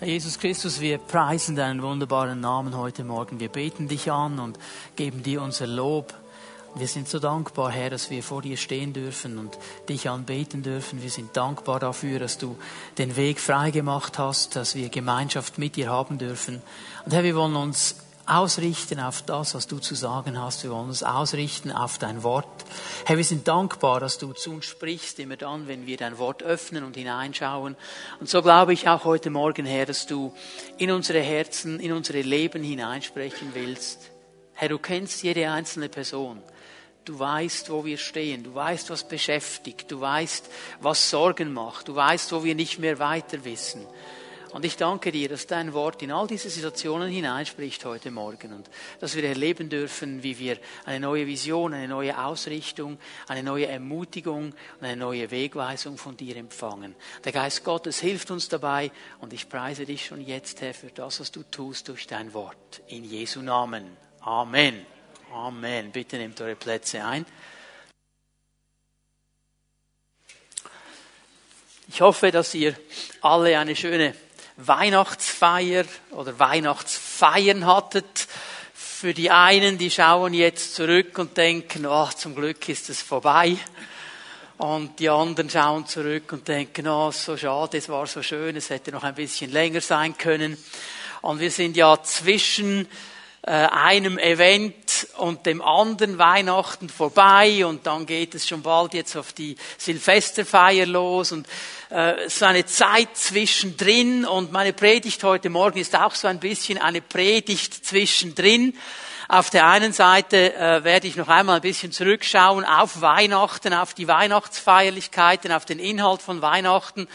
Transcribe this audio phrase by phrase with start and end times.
[0.00, 3.40] Herr Jesus Christus, wir preisen deinen wunderbaren Namen heute Morgen.
[3.40, 4.56] Wir beten dich an und
[4.94, 6.14] geben dir unser Lob.
[6.76, 9.58] Wir sind so dankbar, Herr, dass wir vor dir stehen dürfen und
[9.88, 11.02] dich anbeten dürfen.
[11.02, 12.56] Wir sind dankbar dafür, dass du
[12.96, 16.62] den Weg frei gemacht hast, dass wir Gemeinschaft mit dir haben dürfen.
[17.04, 17.96] Und Herr, wir wollen uns
[18.28, 20.62] ausrichten auf das, was du zu sagen hast.
[20.62, 22.46] Wir wollen uns ausrichten auf dein Wort.
[23.04, 26.42] Herr, wir sind dankbar, dass du zu uns sprichst, immer dann, wenn wir dein Wort
[26.42, 27.76] öffnen und hineinschauen.
[28.20, 30.34] Und so glaube ich auch heute Morgen, Herr, dass du
[30.76, 34.10] in unsere Herzen, in unsere Leben hineinsprechen willst.
[34.52, 36.42] Herr, du kennst jede einzelne Person.
[37.04, 38.42] Du weißt, wo wir stehen.
[38.42, 39.90] Du weißt, was beschäftigt.
[39.90, 40.50] Du weißt,
[40.80, 41.88] was Sorgen macht.
[41.88, 43.86] Du weißt, wo wir nicht mehr weiter wissen.
[44.58, 48.68] Und ich danke dir, dass dein Wort in all diese Situationen hineinspricht heute Morgen und
[48.98, 52.98] dass wir erleben dürfen, wie wir eine neue Vision, eine neue Ausrichtung,
[53.28, 56.96] eine neue Ermutigung und eine neue Wegweisung von dir empfangen.
[57.22, 58.90] Der Geist Gottes hilft uns dabei
[59.20, 62.82] und ich preise dich schon jetzt, Herr, für das, was du tust durch dein Wort.
[62.88, 63.96] In Jesu Namen.
[64.22, 64.84] Amen.
[65.32, 65.92] Amen.
[65.92, 67.24] Bitte nehmt eure Plätze ein.
[71.86, 72.74] Ich hoffe, dass ihr
[73.22, 74.14] alle eine schöne
[74.58, 78.26] Weihnachtsfeier oder Weihnachtsfeiern hattet.
[78.74, 83.56] Für die einen, die schauen jetzt zurück und denken, oh, zum Glück ist es vorbei.
[84.56, 88.70] Und die anderen schauen zurück und denken, oh, so schade, es war so schön, es
[88.70, 90.58] hätte noch ein bisschen länger sein können.
[91.22, 92.88] Und wir sind ja zwischen
[93.42, 94.87] äh, einem Event
[95.18, 100.86] und dem anderen Weihnachten vorbei und dann geht es schon bald jetzt auf die Silvesterfeier
[100.86, 101.46] los und
[101.90, 106.78] äh, so eine Zeit zwischendrin und meine Predigt heute Morgen ist auch so ein bisschen
[106.78, 108.76] eine Predigt zwischendrin.
[109.30, 113.92] Auf der einen Seite äh, werde ich noch einmal ein bisschen zurückschauen auf Weihnachten, auf
[113.92, 117.08] die Weihnachtsfeierlichkeiten, auf den Inhalt von Weihnachten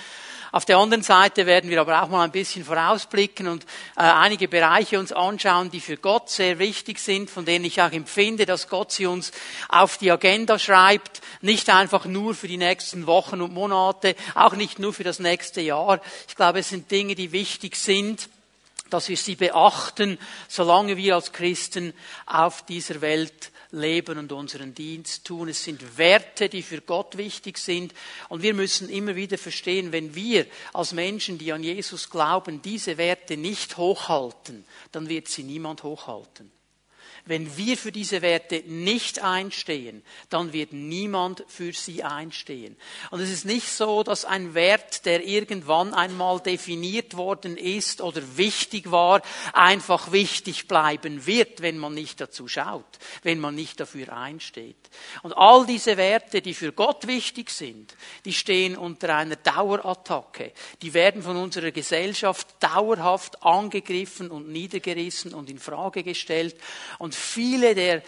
[0.53, 3.63] auf der anderen Seite werden wir aber auch mal ein bisschen vorausblicken und
[3.97, 7.91] äh, einige Bereiche uns anschauen, die für Gott sehr wichtig sind, von denen ich auch
[7.91, 9.31] empfinde, dass Gott sie uns
[9.67, 14.77] auf die Agenda schreibt, nicht einfach nur für die nächsten Wochen und Monate, auch nicht
[14.77, 15.99] nur für das nächste Jahr.
[16.27, 18.30] Ich glaube, es sind Dinge, die wichtig sind
[18.89, 21.95] dass wir sie beachten, solange wir als Christen
[22.27, 25.50] auf dieser Welt leben und unseren Dienst tun.
[25.50, 27.94] Es sind Werte, die für Gott wichtig sind.
[28.30, 32.98] Und wir müssen immer wieder verstehen, wenn wir als Menschen, die an Jesus glauben, diese
[32.98, 36.52] Werte nicht hochhalten, dann wird sie niemand hochhalten.
[37.26, 42.76] Wenn wir für diese Werte nicht einstehen, dann wird niemand für sie einstehen.
[43.11, 48.22] Und es ist nicht so, dass ein Wert, der irgendwann einmal definiert worden ist oder
[48.36, 49.22] wichtig war,
[49.54, 54.76] einfach wichtig bleiben wird, wenn man nicht dazu schaut, wenn man nicht dafür einsteht.
[55.22, 57.95] Und all diese Werte, die für Gott wichtig sind,
[58.26, 60.52] die stehen unter einer Dauerattacke.
[60.82, 66.58] Die werden von unserer Gesellschaft dauerhaft angegriffen und niedergerissen und in Frage gestellt.
[67.00, 68.01] Und und viele der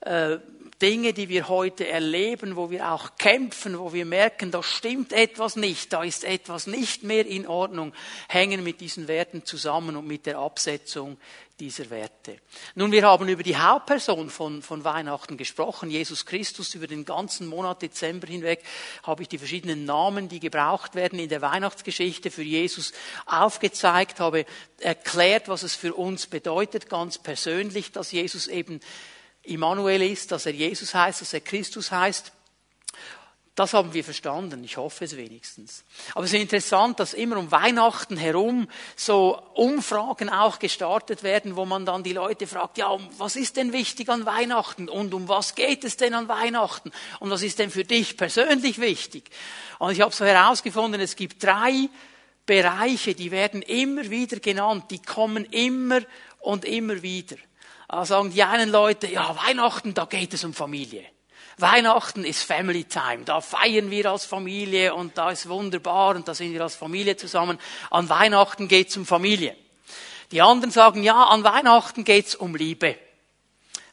[0.00, 0.38] äh,
[0.80, 5.56] Dinge, die wir heute erleben, wo wir auch kämpfen, wo wir merken, da stimmt etwas
[5.56, 7.92] nicht, da ist etwas nicht mehr in Ordnung,
[8.28, 11.18] hängen mit diesen Werten zusammen und mit der Absetzung
[11.58, 12.38] dieser Werte.
[12.74, 16.74] Nun, wir haben über die Hauptperson von, von Weihnachten gesprochen, Jesus Christus.
[16.74, 18.62] Über den ganzen Monat Dezember hinweg
[19.02, 22.92] habe ich die verschiedenen Namen, die gebraucht werden in der Weihnachtsgeschichte für Jesus
[23.24, 24.44] aufgezeigt, habe
[24.80, 28.80] erklärt, was es für uns bedeutet, ganz persönlich, dass Jesus eben
[29.42, 32.32] Immanuel ist, dass er Jesus heißt, dass er Christus heißt.
[33.56, 34.62] Das haben wir verstanden.
[34.64, 35.82] Ich hoffe es wenigstens.
[36.14, 41.64] Aber es ist interessant, dass immer um Weihnachten herum so Umfragen auch gestartet werden, wo
[41.64, 45.54] man dann die Leute fragt, ja, was ist denn wichtig an Weihnachten und um was
[45.54, 49.30] geht es denn an Weihnachten und was ist denn für dich persönlich wichtig?
[49.78, 51.88] Und ich habe so herausgefunden, es gibt drei
[52.44, 56.00] Bereiche, die werden immer wieder genannt, die kommen immer
[56.40, 57.36] und immer wieder.
[57.88, 61.15] Da sagen die einen Leute, ja, Weihnachten, da geht es um Familie.
[61.58, 63.24] Weihnachten ist Family Time.
[63.24, 67.16] Da feiern wir als Familie und da ist wunderbar und da sind wir als Familie
[67.16, 67.58] zusammen.
[67.90, 69.56] An Weihnachten geht es um Familie.
[70.32, 72.98] Die anderen sagen, ja, an Weihnachten geht es um Liebe.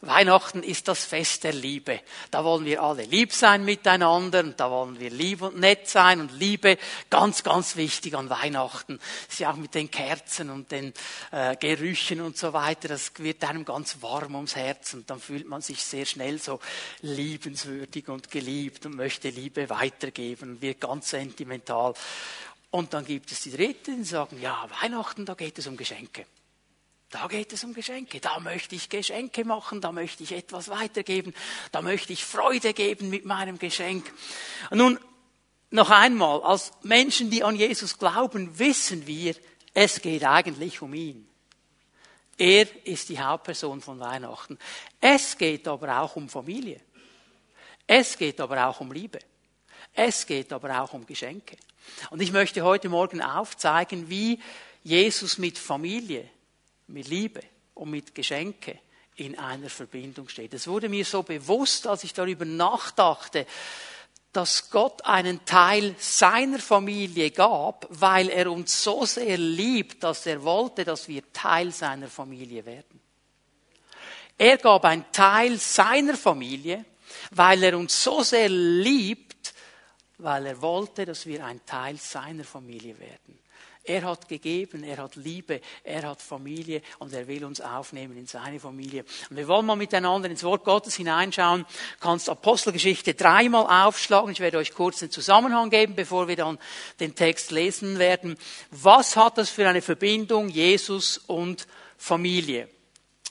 [0.06, 2.02] Weihnachten ist das Fest der Liebe.
[2.30, 6.20] Da wollen wir alle lieb sein miteinander und da wollen wir lieb und nett sein
[6.20, 6.78] und Liebe
[7.10, 8.98] ganz, ganz wichtig an Weihnachten.
[8.98, 10.94] Das ist ja auch mit den Kerzen und den
[11.32, 12.90] äh, Gerüchen und so weiter.
[12.90, 16.60] Das wird einem ganz warm ums Herz und dann fühlt man sich sehr schnell so
[17.02, 21.94] liebenswürdig und geliebt und möchte Liebe weitergeben und wird ganz sentimental.
[22.72, 26.26] Und dann gibt es die Dritten, die sagen, ja, Weihnachten, da geht es um Geschenke.
[27.14, 28.20] Da geht es um Geschenke.
[28.20, 31.36] Da möchte ich Geschenke machen, da möchte ich etwas weitergeben,
[31.72, 34.12] da möchte ich Freude geben mit meinem Geschenk.
[34.72, 35.00] Und nun,
[35.70, 39.36] noch einmal, als Menschen, die an Jesus glauben, wissen wir,
[39.74, 41.28] Es geht eigentlich um ihn.
[42.38, 44.58] Er ist die Hauptperson von Weihnachten.
[45.00, 46.82] Es geht aber auch um Familie.
[47.86, 49.20] Es geht aber auch um Liebe.
[49.94, 51.58] Es geht aber auch um Geschenke.
[52.10, 54.40] Und ich möchte heute Morgen aufzeigen, wie
[54.84, 56.28] Jesus mit Familie,
[56.94, 57.42] mit Liebe
[57.74, 58.80] und mit Geschenke
[59.16, 60.54] in einer Verbindung steht.
[60.54, 63.46] Es wurde mir so bewusst, als ich darüber nachdachte,
[64.32, 70.44] dass Gott einen Teil seiner Familie gab, weil er uns so sehr liebt, dass er
[70.44, 73.00] wollte, dass wir Teil seiner Familie werden.
[74.38, 76.86] Er gab einen Teil seiner Familie,
[77.32, 79.54] weil er uns so sehr liebt,
[80.18, 83.43] weil er wollte, dass wir ein Teil seiner Familie werden.
[83.86, 88.26] Er hat gegeben, er hat Liebe, er hat Familie und er will uns aufnehmen in
[88.26, 89.04] seine Familie.
[89.30, 91.66] Und wir wollen mal miteinander ins Wort Gottes hineinschauen.
[92.00, 94.32] Kannst Apostelgeschichte dreimal aufschlagen.
[94.32, 96.60] Ich werde euch kurz den Zusammenhang geben, bevor wir dann
[97.02, 98.38] den Text lesen werden.
[98.72, 102.70] Was hat das für eine Verbindung Jesus und Familie?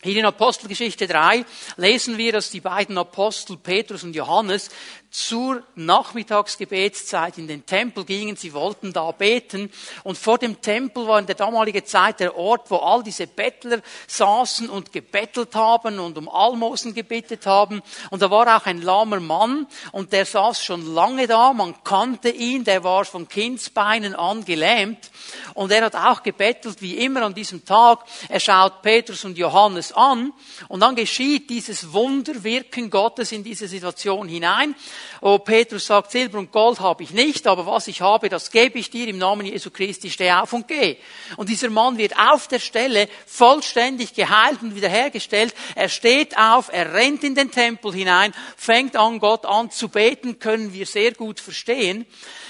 [0.04, 1.46] Hier in Apostelgeschichte 3
[1.76, 4.68] lesen wir, dass die beiden Apostel Petrus und Johannes
[5.12, 8.34] zur Nachmittagsgebetszeit in den Tempel gingen.
[8.36, 9.70] Sie wollten da beten.
[10.04, 13.82] Und vor dem Tempel war in der damaligen Zeit der Ort, wo all diese Bettler
[14.06, 17.82] saßen und gebettelt haben und um Almosen gebettet haben.
[18.08, 21.52] Und da war auch ein lahmer Mann und der saß schon lange da.
[21.52, 22.64] Man kannte ihn.
[22.64, 25.10] Der war von Kindsbeinen an gelähmt.
[25.52, 28.00] Und er hat auch gebettelt, wie immer an diesem Tag.
[28.30, 30.32] Er schaut Petrus und Johannes an.
[30.68, 34.74] Und dann geschieht dieses Wunderwirken Gottes in diese Situation hinein.
[35.20, 38.78] Oh, Petrus sagt, Silber und Gold habe ich nicht, aber was ich habe, das gebe
[38.78, 40.96] ich dir im Namen Jesu Christi, steh auf und geh.
[41.36, 45.54] Und dieser Mann wird auf der Stelle vollständig geheilt und wiederhergestellt.
[45.74, 50.38] Er steht auf, er rennt in den Tempel hinein, fängt an, Gott an zu beten,
[50.38, 52.06] können wir sehr gut verstehen.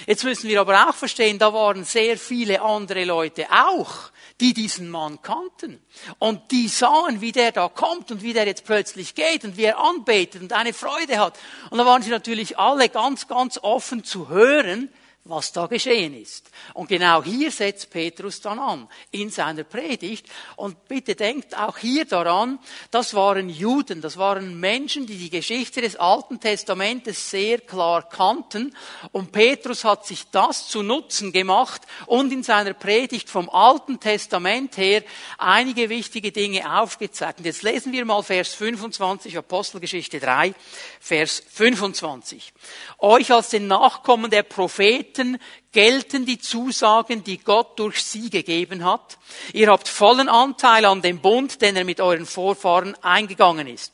[0.06, 4.90] Jetzt müssen wir aber auch verstehen, da waren sehr viele andere Leute auch die diesen
[4.90, 5.80] Mann kannten.
[6.18, 9.64] Und die sahen, wie der da kommt und wie der jetzt plötzlich geht und wie
[9.64, 11.38] er anbetet und eine Freude hat.
[11.70, 14.88] Und da waren sie natürlich alle ganz, ganz offen zu hören,
[15.24, 16.50] was da geschehen ist.
[16.74, 20.26] Und genau hier setzt Petrus dann an, in seiner Predigt.
[20.56, 22.58] Und bitte denkt auch hier daran,
[22.90, 28.74] das waren Juden, das waren Menschen, die die Geschichte des Alten Testamentes sehr klar kannten.
[29.12, 34.76] Und Petrus hat sich das zu Nutzen gemacht und in seiner Predigt vom Alten Testament
[34.76, 35.04] her
[35.38, 37.38] einige wichtige Dinge aufgezeigt.
[37.38, 40.52] Und jetzt lesen wir mal Vers 25, Apostelgeschichte 3,
[40.98, 42.52] Vers 25.
[42.98, 45.38] Euch als den Nachkommen der Propheten Propheten
[45.72, 49.18] gelten die Zusagen, die Gott durch sie gegeben hat.
[49.52, 53.92] Ihr habt vollen Anteil an dem Bund, den er mit euren Vorfahren eingegangen ist.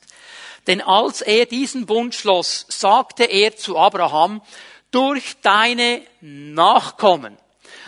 [0.66, 4.42] Denn als er diesen Bund schloss, sagte er zu Abraham,
[4.90, 7.36] durch deine Nachkommen.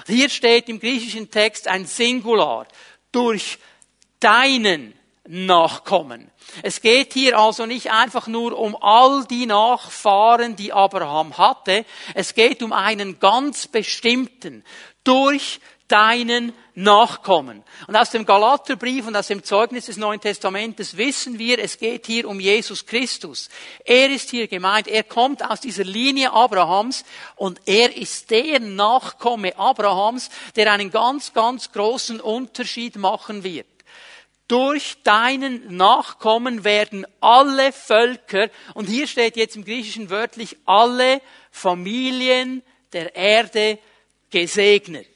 [0.06, 2.66] Hier steht im griechischen Text ein Singular.
[3.12, 3.58] Durch
[4.18, 4.94] deinen
[5.32, 6.28] Nachkommen.
[6.64, 11.84] Es geht hier also nicht einfach nur um all die Nachfahren, die Abraham hatte.
[12.14, 14.64] Es geht um einen ganz bestimmten,
[15.04, 17.62] durch deinen Nachkommen.
[17.86, 22.06] Und aus dem Galaterbrief und aus dem Zeugnis des Neuen Testamentes wissen wir, es geht
[22.06, 23.50] hier um Jesus Christus.
[23.84, 27.04] Er ist hier gemeint, er kommt aus dieser Linie Abrahams
[27.36, 33.66] und er ist der Nachkomme Abrahams, der einen ganz, ganz großen Unterschied machen wird
[34.50, 42.62] durch deinen Nachkommen werden alle Völker, und hier steht jetzt im Griechischen wörtlich, alle Familien
[42.92, 43.78] der Erde
[44.30, 45.06] gesegnet.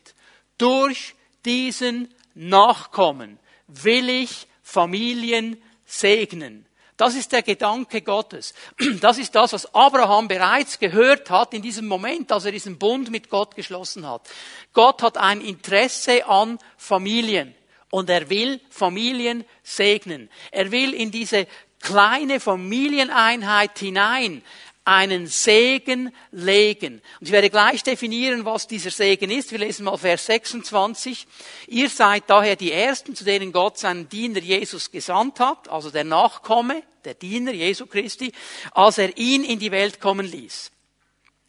[0.56, 6.64] Durch diesen Nachkommen will ich Familien segnen.
[6.96, 8.54] Das ist der Gedanke Gottes.
[9.00, 13.10] Das ist das, was Abraham bereits gehört hat in diesem Moment, als er diesen Bund
[13.10, 14.30] mit Gott geschlossen hat.
[14.72, 17.56] Gott hat ein Interesse an Familien
[17.94, 20.28] und er will Familien segnen.
[20.50, 21.46] Er will in diese
[21.78, 24.42] kleine Familieneinheit hinein
[24.84, 26.94] einen Segen legen.
[27.20, 29.52] Und ich werde gleich definieren, was dieser Segen ist.
[29.52, 31.28] Wir lesen mal Vers 26.
[31.68, 36.02] Ihr seid daher die Ersten, zu denen Gott seinen Diener Jesus gesandt hat, also der
[36.02, 38.32] Nachkomme, der Diener Jesu Christi,
[38.72, 40.72] als er ihn in die Welt kommen ließ.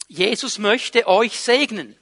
[0.09, 1.95] Jesus möchte euch segnen.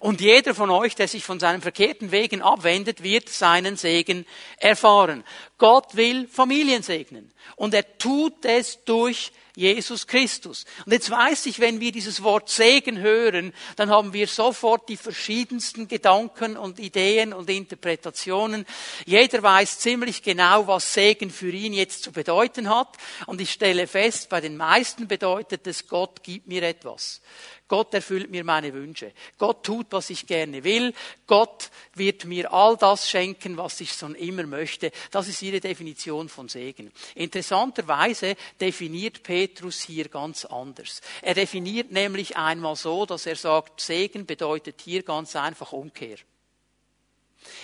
[0.00, 4.26] Und jeder von euch, der sich von seinen verkehrten Wegen abwendet, wird seinen Segen
[4.58, 5.24] erfahren.
[5.58, 7.32] Gott will Familien segnen.
[7.54, 10.66] Und er tut es durch Jesus Christus.
[10.84, 14.98] Und jetzt weiß ich, wenn wir dieses Wort Segen hören, dann haben wir sofort die
[14.98, 18.66] verschiedensten Gedanken und Ideen und Interpretationen.
[19.06, 22.98] Jeder weiß ziemlich genau, was Segen für ihn jetzt zu bedeuten hat.
[23.24, 27.22] Und ich stelle fest, bei den meisten bedeutet es, Gott gibt mir etwas.
[27.68, 29.12] Gott erfüllt mir meine Wünsche.
[29.38, 30.94] Gott tut, was ich gerne will.
[31.26, 34.92] Gott wird mir all das schenken, was ich schon immer möchte.
[35.10, 36.92] Das ist ihre Definition von Segen.
[37.36, 41.02] Interessanterweise definiert Petrus hier ganz anders.
[41.20, 46.16] Er definiert nämlich einmal so, dass er sagt, Segen bedeutet hier ganz einfach Umkehr.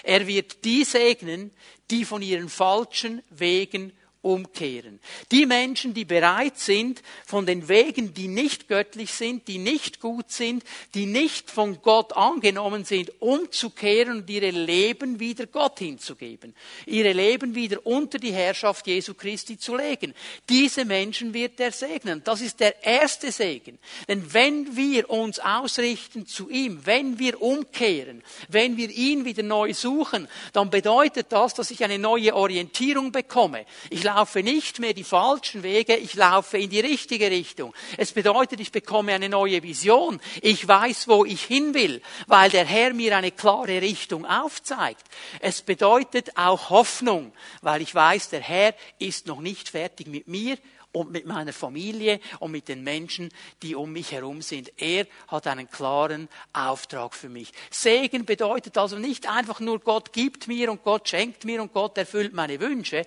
[0.03, 1.53] Er wird die segnen,
[1.91, 5.01] die von ihren falschen Wegen umkehren.
[5.33, 10.31] Die Menschen, die bereit sind, von den Wegen, die nicht göttlich sind, die nicht gut
[10.31, 10.63] sind,
[10.95, 16.55] die nicht von Gott angenommen sind, umzukehren und ihre Leben wieder Gott hinzugeben.
[16.87, 20.15] Ihre Leben wieder unter die Herrschaft Jesu Christi zu legen.
[20.49, 22.23] Diese Menschen wird er segnen.
[22.25, 23.79] Das ist der erste Segen.
[24.07, 29.75] Denn wenn wir uns ausrichten zu ihm, wenn wir umkehren, wenn wir ihn wieder neu
[29.75, 33.67] suchen, dann bedeutet das, dass ich eine neue Orientierung bekomme.
[33.91, 37.75] Ich laufe nicht mehr die falschen Wege, ich laufe in die richtige Richtung.
[37.97, 40.21] Es bedeutet, ich bekomme eine neue Vision.
[40.43, 45.05] Ich weiß, wo ich hin will, weil der Herr mir eine klare Richtung aufzeigt.
[45.41, 50.59] Es bedeutet auch Hoffnung, weil ich weiß, der Herr ist noch nicht fertig mit mir
[50.93, 53.31] und mit meiner Familie und mit den Menschen,
[53.63, 54.73] die um mich herum sind.
[54.77, 57.51] Er hat einen klaren Auftrag für mich.
[57.71, 61.97] Segen bedeutet also nicht einfach nur Gott gibt mir und Gott schenkt mir und Gott
[61.97, 63.05] erfüllt meine Wünsche.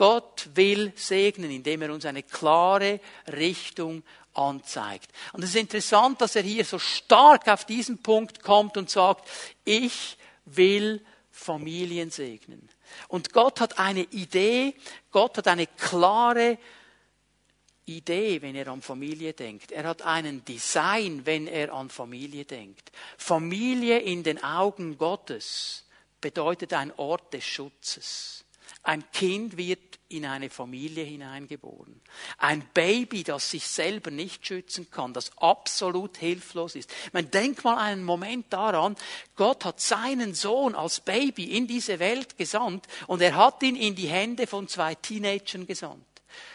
[0.00, 4.02] Gott will segnen, indem er uns eine klare Richtung
[4.32, 5.10] anzeigt.
[5.34, 9.28] Und es ist interessant, dass er hier so stark auf diesen Punkt kommt und sagt,
[9.62, 10.16] ich
[10.46, 12.66] will Familien segnen.
[13.08, 14.74] Und Gott hat eine Idee,
[15.10, 16.56] Gott hat eine klare
[17.84, 19.70] Idee, wenn er an Familie denkt.
[19.70, 22.90] Er hat einen Design, wenn er an Familie denkt.
[23.18, 25.84] Familie in den Augen Gottes
[26.22, 28.46] bedeutet ein Ort des Schutzes.
[28.82, 32.00] Ein Kind wird in eine Familie hineingeboren.
[32.38, 36.92] Ein Baby, das sich selber nicht schützen kann, das absolut hilflos ist.
[37.12, 38.96] Man denkt mal einen Moment daran,
[39.36, 43.94] Gott hat seinen Sohn als Baby in diese Welt gesandt und er hat ihn in
[43.94, 46.09] die Hände von zwei Teenagern gesandt.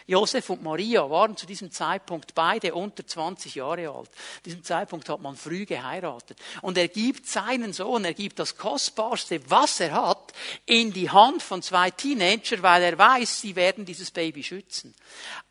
[0.06, 4.10] Josef und Maria waren zu diesem Zeitpunkt beide unter 20 Jahre alt.
[4.36, 6.38] Zu diesem Zeitpunkt hat man früh geheiratet.
[6.62, 10.32] Und er gibt seinen Sohn, er gibt das Kostbarste, was er hat,
[10.64, 14.94] in die Hand von zwei Teenager, weil er weiß, sie werden dieses Baby schützen.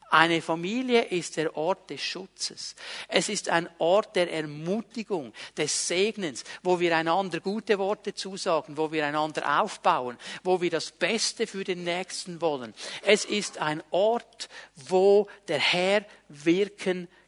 [0.10, 2.76] Eine Familie ist der Ort des Schutzes.
[3.08, 8.92] Es ist ein Ort der Ermutigung, des Segnens, wo wir einander gute Worte zusagen, wo
[8.92, 12.74] wir einander aufbauen, wo wir das Beste für den Nächsten wollen.
[13.02, 17.25] Es ist ein Ort, wo der Herr wirken kann.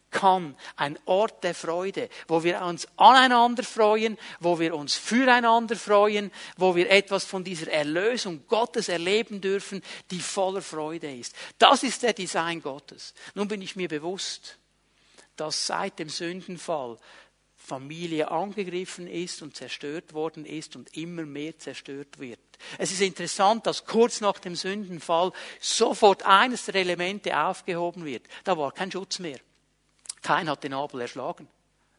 [0.76, 6.76] Ein Ort der Freude, wo wir uns aneinander freuen, wo wir uns füreinander freuen, wo
[6.76, 11.36] wir etwas von dieser Erlösung Gottes erleben dürfen, die voller Freude ist.
[11.60, 13.14] Das ist der Design Gottes.
[13.36, 14.58] Nun bin ich mir bewusst,
[15.36, 16.98] dass seit dem Sündenfall
[17.56, 22.40] Familie angegriffen ist und zerstört worden ist und immer mehr zerstört wird.
[22.78, 28.26] Es ist interessant, dass kurz nach dem Sündenfall sofort eines der Elemente aufgehoben wird.
[28.46, 29.40] Da war kein Schutz mehr.
[30.22, 31.48] Kein hat den Abel erschlagen.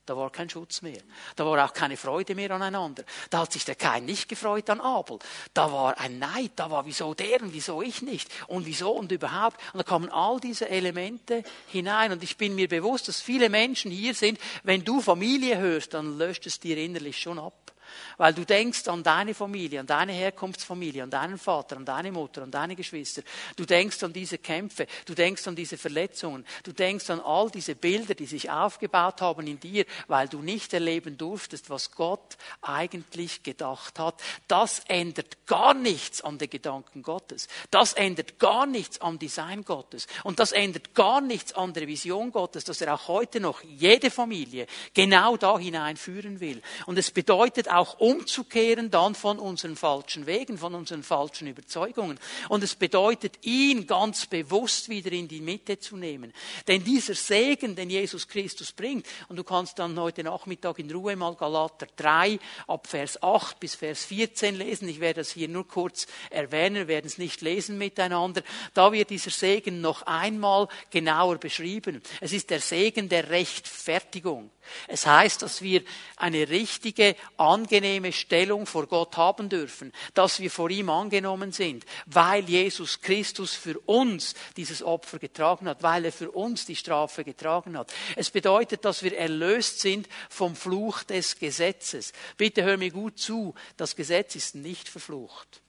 [0.09, 1.03] Da war kein Schutz mehr.
[1.37, 3.05] Da war auch keine Freude mehr aneinander.
[3.29, 5.19] Da hat sich der Kain nicht gefreut an Abel.
[5.53, 6.53] Da war ein Neid.
[6.57, 9.61] Da war wieso der und wieso ich nicht und wieso und überhaupt.
[9.75, 12.11] Und da kommen all diese Elemente hinein.
[12.11, 14.41] Und ich bin mir bewusst, dass viele Menschen hier sind.
[14.63, 17.73] Wenn du Familie hörst, dann löscht es dir innerlich schon ab.
[18.16, 22.42] Weil du denkst an deine Familie, an deine Herkunftsfamilie, an deinen Vater, an deine Mutter,
[22.42, 23.23] an deine Geschwister.
[23.57, 27.75] Du denkst an diese Kämpfe, du denkst an diese Verletzungen, du denkst an all diese
[27.75, 33.42] Bilder, die sich aufgebaut haben in dir, weil du nicht erleben durftest, was Gott eigentlich
[33.42, 34.21] gedacht hat.
[34.49, 37.49] Das ändert gar nichts an den Gedanken Gottes.
[37.71, 40.07] Das ändert gar nichts am Design Gottes.
[40.25, 44.11] Und das ändert gar nichts an der Vision Gottes, dass er auch heute noch jede
[44.11, 46.62] Familie genau da hineinführen will.
[46.87, 52.19] Und es bedeutet auch umzukehren dann von unseren falschen Wegen, von unseren falschen Überzeugungen.
[52.49, 56.33] Und es bedeutet, ihn ganz bewusst wieder in die Mitte zu nehmen.
[56.67, 61.17] Denn dieser Segen, den Jesus Christus bringt, und du kannst dann heute Nachmittag in Ruhe
[61.17, 64.89] mal Galater 3 ab Vers 8 bis Vers 14 lesen.
[64.89, 68.43] Ich werde das hier nur kurz erwähnen, wir werden es nicht lesen miteinander.
[68.75, 72.03] Da wird dieser Segen noch einmal genauer beschrieben.
[72.21, 74.51] Es ist der Segen der Rechtfertigung.
[74.87, 75.83] Es heißt, dass wir
[76.17, 81.85] eine richtige An angenehme Stellung vor Gott haben dürfen, dass wir vor ihm angenommen sind,
[82.07, 87.25] weil Jesus Christus für uns dieses Opfer getragen hat, weil er für uns die Strafe
[87.25, 87.93] getragen hat.
[88.17, 92.13] Es bedeutet, dass wir erlöst sind vom Fluch des Gesetzes.
[92.39, 95.61] Bitte hör mir gut zu, das Gesetz ist nicht verflucht.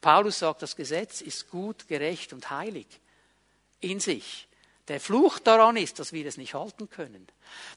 [0.00, 2.86] Paulus sagt, das Gesetz ist gut, gerecht und heilig
[3.80, 4.46] in sich.
[4.86, 7.26] Der Fluch daran ist, dass wir es nicht halten können.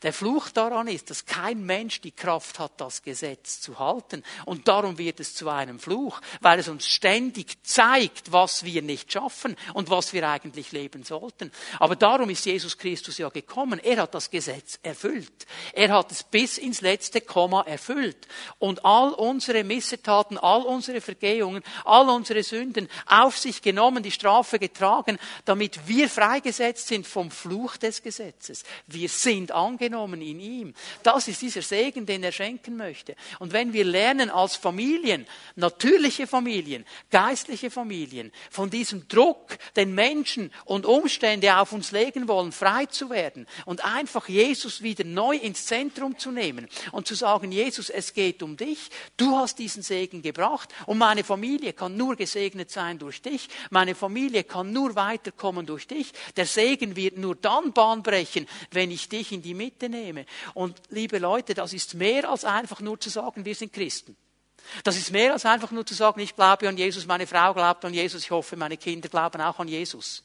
[0.04, 4.24] Der Fluch daran ist, dass kein Mensch die Kraft hat, das Gesetz zu halten.
[4.46, 9.12] Und darum wird es zu einem Fluch, weil es uns ständig zeigt, was wir nicht
[9.12, 11.52] schaffen und was wir eigentlich leben sollten.
[11.80, 13.80] Aber darum ist Jesus Christus ja gekommen.
[13.80, 15.46] Er hat das Gesetz erfüllt.
[15.74, 18.28] Er hat es bis ins letzte Komma erfüllt.
[18.60, 24.60] Und all unsere Missetaten, all unsere Vergehungen, all unsere Sünden auf sich genommen, die Strafe
[24.60, 28.64] getragen, damit wir freigesetzt sind vom Fluch des Gesetzes.
[28.88, 30.74] Wir sind angenommen in ihm.
[31.04, 33.16] Das ist dieser Segen, den er schenken möchte.
[33.40, 40.52] Und wenn wir lernen als Familien, natürliche Familien, geistliche Familien, von diesem Druck, den Menschen
[40.66, 45.66] und Umstände auf uns legen wollen, frei zu werden und einfach Jesus wieder neu ins
[45.66, 50.22] Zentrum zu nehmen und zu sagen, Jesus, es geht um dich, du hast diesen Segen
[50.22, 55.66] gebracht und meine Familie kann nur gesegnet sein durch dich, meine Familie kann nur weiterkommen
[55.66, 59.90] durch dich, der Segen wird nur dann Bahn brechen, wenn ich dich in die Mitte
[59.90, 60.26] nehme.
[60.54, 64.16] Und liebe Leute, das ist mehr als einfach nur zu sagen, wir sind Christen.
[64.84, 67.86] Das ist mehr als einfach nur zu sagen, ich glaube an Jesus, meine Frau glaubt
[67.86, 70.24] an Jesus, ich hoffe, meine Kinder glauben auch an Jesus.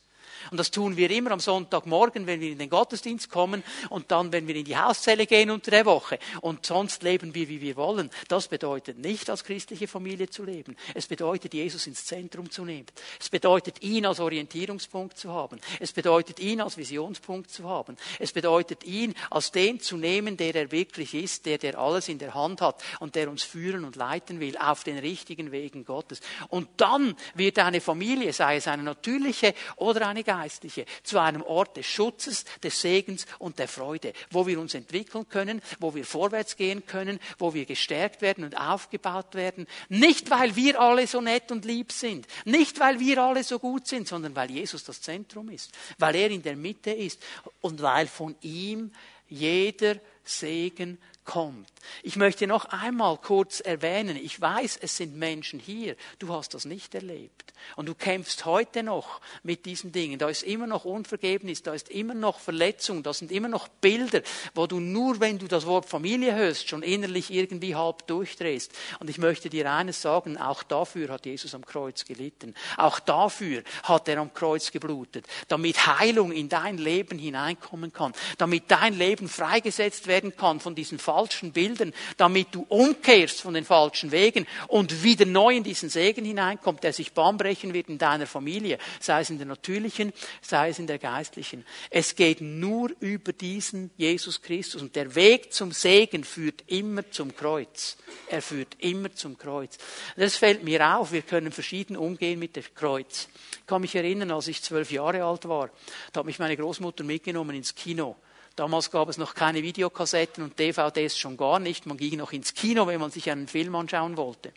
[0.50, 4.32] Und das tun wir immer am Sonntagmorgen, wenn wir in den Gottesdienst kommen und dann,
[4.32, 6.18] wenn wir in die Hauszelle gehen unter der Woche.
[6.40, 8.10] Und sonst leben wir, wie wir wollen.
[8.28, 10.76] Das bedeutet nicht, als christliche Familie zu leben.
[10.94, 12.86] Es bedeutet, Jesus ins Zentrum zu nehmen.
[13.18, 15.60] Es bedeutet, ihn als Orientierungspunkt zu haben.
[15.78, 17.96] Es bedeutet, ihn als Visionspunkt zu haben.
[18.18, 22.18] Es bedeutet, ihn als den zu nehmen, der er wirklich ist, der, der alles in
[22.18, 26.20] der Hand hat und der uns führen und leiten will auf den richtigen Wegen Gottes.
[26.48, 31.76] Und dann wird eine Familie, sei es eine natürliche oder eine Geistliche zu einem Ort
[31.76, 36.56] des Schutzes, des Segens und der Freude, wo wir uns entwickeln können, wo wir vorwärts
[36.56, 39.66] gehen können, wo wir gestärkt werden und aufgebaut werden.
[39.88, 43.86] Nicht, weil wir alle so nett und lieb sind, nicht, weil wir alle so gut
[43.86, 47.22] sind, sondern weil Jesus das Zentrum ist, weil er in der Mitte ist
[47.60, 48.92] und weil von ihm
[49.28, 51.70] jeder Segen kommt.
[52.02, 56.64] Ich möchte noch einmal kurz erwähnen, ich weiß, es sind Menschen hier, du hast das
[56.64, 57.50] nicht erlebt.
[57.76, 60.18] Und du kämpfst heute noch mit diesen Dingen.
[60.18, 64.22] Da ist immer noch Unvergebnis, da ist immer noch Verletzung, da sind immer noch Bilder,
[64.54, 68.72] wo du nur, wenn du das Wort Familie hörst, schon innerlich irgendwie halb durchdrehst.
[68.98, 72.54] Und ich möchte dir eines sagen, auch dafür hat Jesus am Kreuz gelitten.
[72.76, 78.70] Auch dafür hat er am Kreuz geblutet, damit Heilung in dein Leben hineinkommen kann, damit
[78.70, 84.12] dein Leben freigesetzt werden kann von diesen falschen Bildern, damit du umkehrst von den falschen
[84.12, 88.78] Wegen und wieder neu in diesen Segen hineinkommt, der sich bahnbrechen wird in deiner Familie,
[89.00, 91.66] sei es in der natürlichen, sei es in der geistlichen.
[91.90, 97.34] Es geht nur über diesen Jesus Christus und der Weg zum Segen führt immer zum
[97.34, 97.96] Kreuz.
[98.28, 99.78] Er führt immer zum Kreuz.
[100.16, 101.10] Das fällt mir auf.
[101.10, 103.28] Wir können verschieden umgehen mit dem Kreuz.
[103.60, 105.70] Ich kann mich erinnern, als ich zwölf Jahre alt war,
[106.12, 108.16] da hat mich meine Großmutter mitgenommen ins Kino.
[108.56, 111.86] Damals gab es noch keine Videokassetten und DVDs schon gar nicht.
[111.86, 114.52] Man ging noch ins Kino, wenn man sich einen Film anschauen wollte.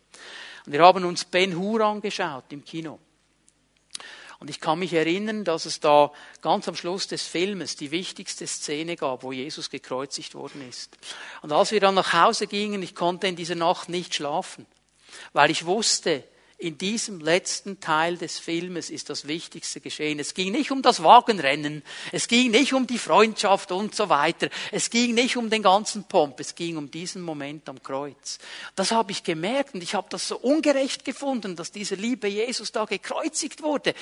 [0.66, 3.00] Und wir haben uns Ben Hur angeschaut im Kino.
[4.40, 8.46] Und ich kann mich erinnern, dass es da ganz am Schluss des Filmes die wichtigste
[8.46, 10.98] Szene gab, wo Jesus gekreuzigt worden ist.
[11.42, 14.66] Und als wir dann nach Hause gingen, ich konnte in dieser Nacht nicht schlafen,
[15.32, 16.26] weil ich wusste,
[16.64, 20.18] in diesem letzten Teil des Filmes ist das Wichtigste geschehen.
[20.20, 24.48] Es ging nicht um das Wagenrennen, es ging nicht um die Freundschaft und so weiter,
[24.72, 28.40] es ging nicht um den ganzen Pomp, es ging um diesen Moment am Kreuz.
[28.76, 32.72] Das habe ich gemerkt und ich habe das so ungerecht gefunden, dass dieser liebe Jesus
[32.72, 33.94] da gekreuzigt wurde.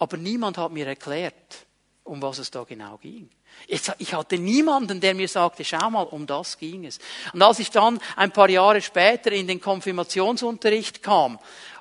[0.00, 1.66] Aber niemand hat mir erklärt,
[2.02, 3.30] um was es da genau ging.
[3.66, 6.98] Ich hatte niemanden, der mir sagte, schau mal, um das ging es.
[7.32, 11.38] Und als ich dann ein paar Jahre später in den Konfirmationsunterricht kam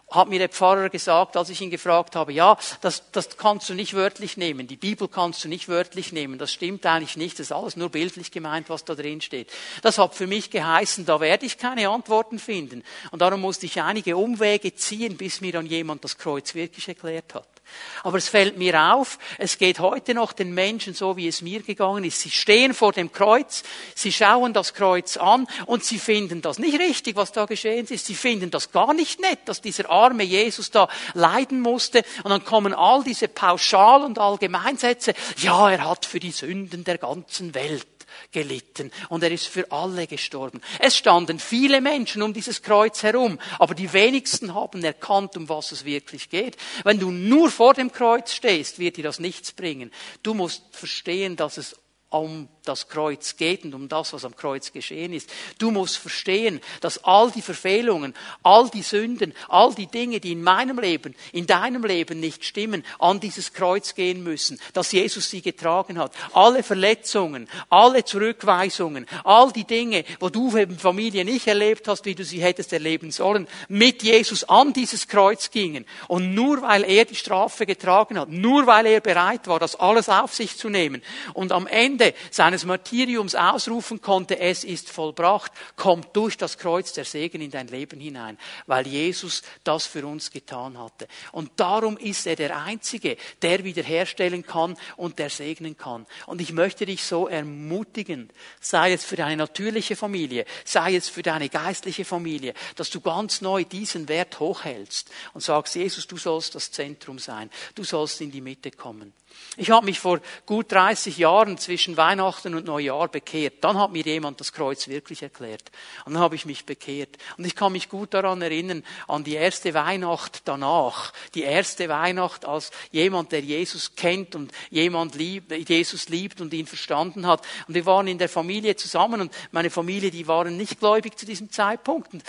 [0.09, 3.73] hat mir der Pfarrer gesagt, als ich ihn gefragt habe, ja, das, das kannst du
[3.73, 7.47] nicht wörtlich nehmen, die Bibel kannst du nicht wörtlich nehmen, das stimmt eigentlich nicht, das
[7.47, 9.51] ist alles nur bildlich gemeint, was da drin steht.
[9.81, 12.83] Das hat für mich geheißen, da werde ich keine Antworten finden.
[13.11, 17.33] Und darum musste ich einige Umwege ziehen, bis mir dann jemand das Kreuz wirklich erklärt
[17.33, 17.56] hat.
[18.03, 21.62] Aber es fällt mir auf, es geht heute noch den Menschen so, wie es mir
[21.62, 22.21] gegangen ist.
[22.21, 23.63] Sie stehen vor dem Kreuz,
[23.95, 28.06] sie schauen das Kreuz an und sie finden das nicht richtig, was da geschehen ist.
[28.06, 32.03] Sie finden das gar nicht nett, dass dieser arme Jesus da leiden musste.
[32.23, 35.13] Und dann kommen all diese Pauschal- und Allgemeinsätze.
[35.38, 37.96] Ja, er hat für die Sünden der ganzen Welt
[38.32, 40.62] gelitten und er ist für alle gestorben.
[40.80, 45.71] Es standen viele Menschen um dieses Kreuz herum, aber die wenigsten haben erkannt, um was
[45.71, 46.58] es wirklich geht.
[46.84, 49.91] Wenn du nur vor dem Kreuz stehst, wird dir das nichts bringen.
[50.23, 51.75] Du musst verstehen, dass es
[52.10, 55.30] um das Kreuz geht und um das, was am Kreuz geschehen ist.
[55.58, 60.43] Du musst verstehen, dass all die Verfehlungen, all die Sünden, all die Dinge, die in
[60.43, 65.41] meinem Leben, in deinem Leben nicht stimmen, an dieses Kreuz gehen müssen, dass Jesus sie
[65.41, 66.13] getragen hat.
[66.34, 72.15] Alle Verletzungen, alle Zurückweisungen, all die Dinge, wo du in Familie nicht erlebt hast, wie
[72.15, 75.86] du sie hättest erleben sollen, mit Jesus an dieses Kreuz gingen.
[76.08, 80.10] Und nur weil er die Strafe getragen hat, nur weil er bereit war, das alles
[80.10, 81.01] auf sich zu nehmen
[81.34, 86.91] und am Ende seines seines Martyriums ausrufen konnte, es ist vollbracht, kommt durch das Kreuz
[86.93, 91.07] der Segen in dein Leben hinein, weil Jesus das für uns getan hatte.
[91.31, 96.07] Und darum ist er der Einzige, der wiederherstellen kann und der segnen kann.
[96.25, 101.21] Und ich möchte dich so ermutigen, sei es für deine natürliche Familie, sei es für
[101.21, 106.55] deine geistliche Familie, dass du ganz neu diesen Wert hochhältst und sagst, Jesus, du sollst
[106.55, 109.13] das Zentrum sein, du sollst in die Mitte kommen.
[109.59, 113.55] Ich habe mich vor gut 30 Jahren zwischen Weihnachten und Neujahr bekehrt.
[113.61, 115.71] Dann hat mir jemand das Kreuz wirklich erklärt.
[116.05, 117.17] Und dann habe ich mich bekehrt.
[117.37, 121.11] Und ich kann mich gut daran erinnern, an die erste Weihnacht danach.
[121.33, 126.67] Die erste Weihnacht als jemand, der Jesus kennt und jemand liebt, Jesus liebt und ihn
[126.67, 127.43] verstanden hat.
[127.67, 131.25] Und wir waren in der Familie zusammen und meine Familie, die waren nicht gläubig zu
[131.25, 132.13] diesem Zeitpunkt.
[132.13, 132.23] Und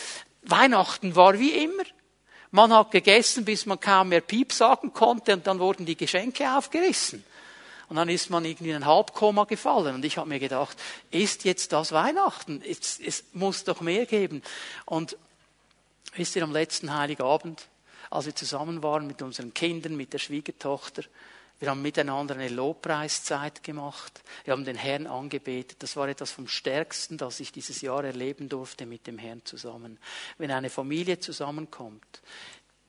[0.44, 1.84] Weihnachten war wie immer.
[2.50, 6.56] Man hat gegessen, bis man kaum mehr Piep sagen konnte und dann wurden die Geschenke
[6.56, 7.24] aufgerissen.
[7.88, 9.94] Und dann ist man irgendwie in ein Halbkoma gefallen.
[9.94, 10.76] Und ich habe mir gedacht,
[11.10, 12.62] ist jetzt das Weihnachten?
[12.66, 14.42] Es, es muss doch mehr geben.
[14.84, 15.16] Und
[16.14, 17.66] wisst ihr, am letzten Heiligabend,
[18.10, 21.02] als wir zusammen waren mit unseren Kindern, mit der Schwiegertochter,
[21.58, 24.22] wir haben miteinander eine Lobpreiszeit gemacht.
[24.44, 25.82] Wir haben den Herrn angebetet.
[25.82, 29.98] Das war etwas vom Stärksten, das ich dieses Jahr erleben durfte mit dem Herrn zusammen.
[30.38, 32.22] Wenn eine Familie zusammenkommt,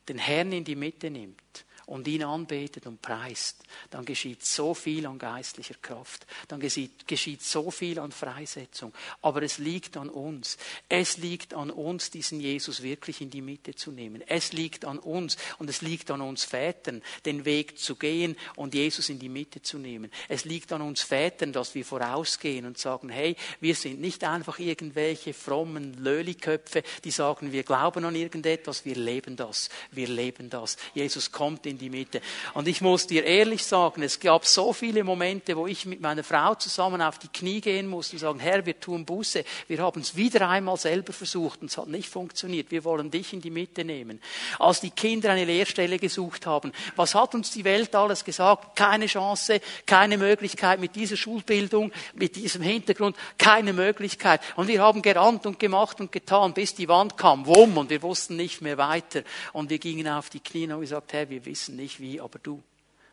[0.07, 5.07] den Herrn in die Mitte nimmt und ihn anbetet und preist, dann geschieht so viel
[5.07, 8.93] an geistlicher Kraft, dann geschieht, geschieht so viel an Freisetzung.
[9.23, 10.59] Aber es liegt an uns.
[10.87, 14.21] Es liegt an uns, diesen Jesus wirklich in die Mitte zu nehmen.
[14.27, 18.75] Es liegt an uns und es liegt an uns Vätern, den Weg zu gehen und
[18.75, 20.11] Jesus in die Mitte zu nehmen.
[20.27, 24.59] Es liegt an uns Vätern, dass wir vorausgehen und sagen, hey, wir sind nicht einfach
[24.59, 30.77] irgendwelche frommen Löliköpfe, die sagen, wir glauben an irgendetwas, wir leben das, wir leben das.
[30.93, 32.21] Jesus kommt in die Mitte.
[32.53, 36.23] Und ich muss dir ehrlich sagen, es gab so viele Momente, wo ich mit meiner
[36.23, 39.43] Frau zusammen auf die Knie gehen musste und sagen, Herr, wir tun Buße.
[39.67, 42.69] Wir haben es wieder einmal selber versucht und es hat nicht funktioniert.
[42.71, 44.21] Wir wollen dich in die Mitte nehmen.
[44.59, 48.75] Als die Kinder eine Lehrstelle gesucht haben, was hat uns die Welt alles gesagt?
[48.75, 54.41] Keine Chance, keine Möglichkeit mit dieser Schulbildung, mit diesem Hintergrund, keine Möglichkeit.
[54.55, 58.01] Und wir haben gerannt und gemacht und getan, bis die Wand kam, wumm, und wir
[58.01, 59.23] wussten nicht mehr weiter.
[59.53, 62.19] Und wir gingen auf die Knie und haben gesagt, Herr, wir wissen wissen nicht wie,
[62.19, 62.61] aber du.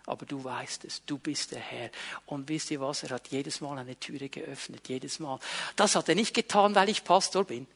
[0.06, 1.90] Aber du weißt es, du bist der Herr.
[2.26, 3.02] Und wisst ihr was?
[3.02, 5.40] Er hat jedes Mal eine Türe geöffnet, jedes Mal.
[5.74, 7.66] Das hat er nicht getan, weil ich Pastor bin.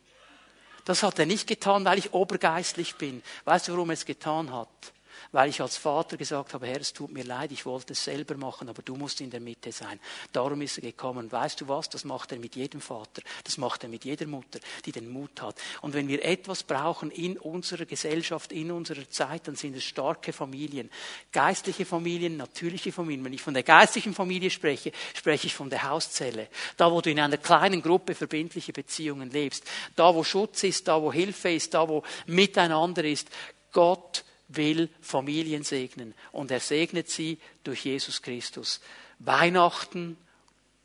[0.84, 3.22] Das hat er nicht getan, weil ich obergeistlich bin.
[3.44, 4.68] Weißt du, warum er es getan hat?
[5.32, 8.36] Weil ich als Vater gesagt habe, Herr, es tut mir leid, ich wollte es selber
[8.36, 10.00] machen, aber du musst in der Mitte sein.
[10.32, 11.30] Darum ist er gekommen.
[11.30, 11.88] Weißt du was?
[11.88, 13.22] Das macht er mit jedem Vater.
[13.44, 15.56] Das macht er mit jeder Mutter, die den Mut hat.
[15.82, 20.32] Und wenn wir etwas brauchen in unserer Gesellschaft, in unserer Zeit, dann sind es starke
[20.32, 20.90] Familien.
[21.30, 23.24] Geistliche Familien, natürliche Familien.
[23.24, 26.48] Wenn ich von der geistlichen Familie spreche, spreche ich von der Hauszelle.
[26.76, 29.64] Da, wo du in einer kleinen Gruppe verbindliche Beziehungen lebst.
[29.94, 33.28] Da, wo Schutz ist, da, wo Hilfe ist, da, wo Miteinander ist.
[33.72, 38.80] Gott will Familien segnen und er segnet sie durch Jesus Christus.
[39.18, 40.16] Weihnachten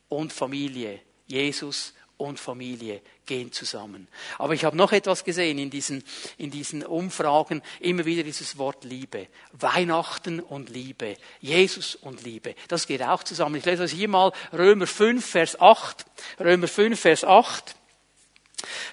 [0.10, 4.08] und Familie, Jesus und Familie gehen zusammen.
[4.38, 6.04] Aber ich habe noch etwas gesehen in diesen,
[6.38, 9.28] in diesen Umfragen, immer wieder dieses Wort Liebe.
[9.52, 13.56] Weihnachten und Liebe, Jesus und Liebe, das geht auch zusammen.
[13.56, 16.06] Ich lese das hier mal, Römer 5, Vers 8.
[16.40, 17.76] Römer 5, Vers 8.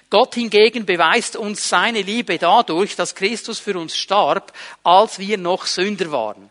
[0.09, 5.65] Gott hingegen beweist uns seine Liebe dadurch, dass Christus für uns starb, als wir noch
[5.65, 6.49] Sünder waren.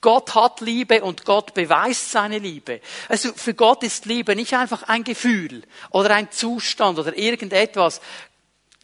[0.00, 2.80] Gott hat Liebe und Gott beweist seine Liebe.
[3.08, 8.00] Also für Gott ist Liebe nicht einfach ein Gefühl oder ein Zustand oder irgendetwas.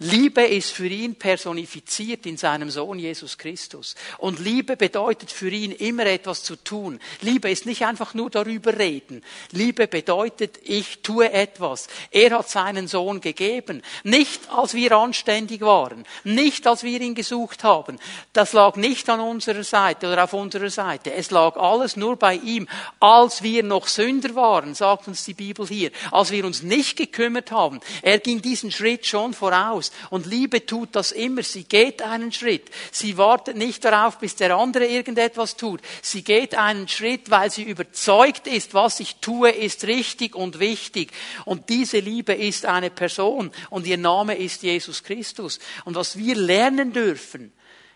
[0.03, 3.95] Liebe ist für ihn personifiziert in seinem Sohn Jesus Christus.
[4.19, 6.99] Und Liebe bedeutet für ihn immer etwas zu tun.
[7.21, 9.23] Liebe ist nicht einfach nur darüber reden.
[9.53, 11.87] Liebe bedeutet, ich tue etwas.
[12.11, 13.81] Er hat seinen Sohn gegeben.
[14.03, 16.05] Nicht als wir anständig waren.
[16.25, 18.01] Nicht als wir ihn gesucht haben.
[18.33, 21.15] Das lag nicht an unserer Seite oder auf unserer Seite.
[21.15, 22.67] Es lag alles nur bei ihm.
[22.99, 25.93] Als wir noch Sünder waren, sagt uns die Bibel hier.
[26.11, 27.79] Als wir uns nicht gekümmert haben.
[28.03, 29.92] Er ging diesen Schritt schon voraus.
[30.11, 31.43] Und Liebe tut das immer.
[31.43, 32.71] Sie geht einen Schritt.
[32.91, 35.81] Sie wartet nicht darauf, bis der andere irgendetwas tut.
[36.03, 41.13] Sie geht einen Schritt, weil sie überzeugt ist, was ich tue, ist richtig und wichtig.
[41.45, 45.59] Und diese Liebe ist eine Person und ihr Name ist Jesus Christus.
[45.85, 47.53] Und was wir lernen dürfen,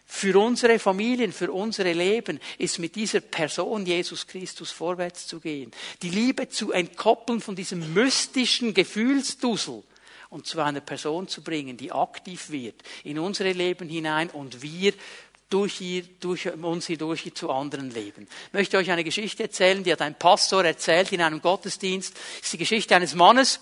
[0.08, 5.72] für unsere Familien, für unsere Leben, ist mit dieser Person Jesus Christus vorwärts zu gehen.
[6.00, 9.82] Die Liebe zu entkoppeln von diesem mystischen Gefühlsdusel
[10.30, 14.92] und zu einer Person zu bringen, die aktiv wird in unsere Leben hinein und wir
[15.48, 18.26] durch, ihr, durch uns hindurch zu anderen leben.
[18.48, 22.14] Ich möchte euch eine Geschichte erzählen, die hat ein Pastor erzählt in einem Gottesdienst.
[22.14, 23.60] Das ist die Geschichte eines Mannes,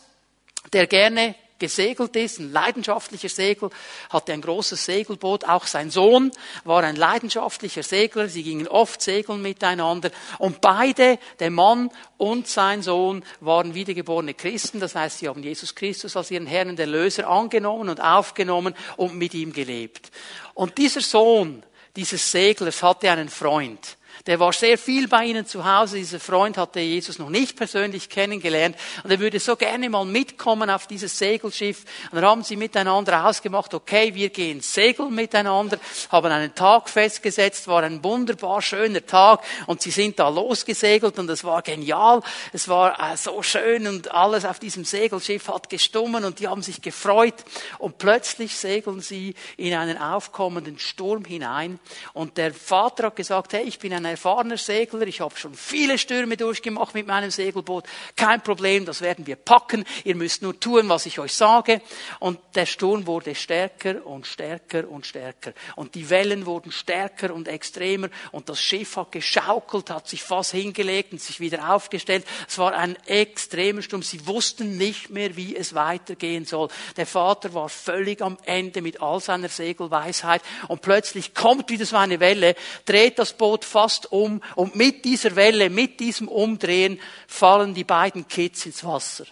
[0.73, 3.71] der gerne gesegelt ist, ein leidenschaftlicher Segel,
[4.11, 5.45] hatte ein großes Segelboot.
[5.45, 6.31] Auch sein Sohn
[6.65, 8.29] war ein leidenschaftlicher Segler.
[8.29, 10.11] Sie gingen oft segeln miteinander.
[10.39, 14.81] Und beide, der Mann und sein Sohn, waren wiedergeborene Christen.
[14.81, 19.17] Das heißt, sie haben Jesus Christus als ihren Herrn und Erlöser angenommen und aufgenommen und
[19.17, 20.11] mit ihm gelebt.
[20.53, 21.63] Und dieser Sohn
[21.97, 23.97] dieses Seglers hatte einen Freund.
[24.27, 25.99] Der war sehr viel bei ihnen zu Hause.
[25.99, 28.75] Dieser Freund hatte Jesus noch nicht persönlich kennengelernt.
[29.03, 31.85] Und er würde so gerne mal mitkommen auf dieses Segelschiff.
[32.11, 35.79] Und dann haben sie miteinander ausgemacht, okay, wir gehen segeln miteinander,
[36.11, 39.43] haben einen Tag festgesetzt, war ein wunderbar schöner Tag.
[39.67, 42.23] Und sie sind da losgesegelt und es war genial.
[42.55, 46.63] Es war äh, so schön und alles auf diesem Segelschiff hat gestummen und die haben
[46.63, 47.45] sich gefreut.
[47.79, 51.79] Und plötzlich segeln sie in einen aufkommenden Sturm hinein.
[52.15, 55.99] Und der Vater hat gesagt, hey, ich bin ein erfahrener Segler, ich habe schon viele
[55.99, 57.85] Stürme durchgemacht mit meinem Segelboot.
[58.15, 59.85] Kein Problem, das werden wir packen.
[60.05, 61.83] Ihr müsst nur tun, was ich euch sage.
[62.21, 65.53] Und der Sturm wurde stärker und stärker und stärker.
[65.75, 68.09] Und die Wellen wurden stärker und extremer.
[68.31, 72.25] Und das Schiff hat geschaukelt, hat sich fast hingelegt und sich wieder aufgestellt.
[72.49, 74.03] Es war ein extremer Sturm.
[74.03, 76.69] Sie wussten nicht mehr, wie es weitergehen soll.
[76.97, 80.43] Der Vater war völlig am Ende mit all seiner Segelweisheit.
[80.69, 85.05] Und plötzlich kommt wieder so eine Welle, dreht das Boot fast fast um und mit
[85.05, 89.27] dieser Welle, mit diesem Umdrehen fallen die beiden Kids ins Wasser.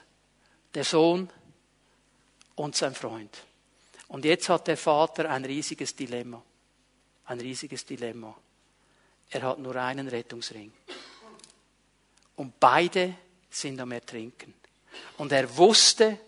[0.75, 1.29] Der Sohn
[2.55, 3.37] und sein Freund.
[4.09, 6.43] Und jetzt hat der Vater ein riesiges Dilemma.
[7.27, 8.35] Ein riesiges Dilemma.
[9.31, 10.73] Er hat nur einen Rettungsring.
[12.37, 13.15] Und beide
[13.49, 14.55] sind am Ertrinken.
[15.19, 16.19] Und er wusste,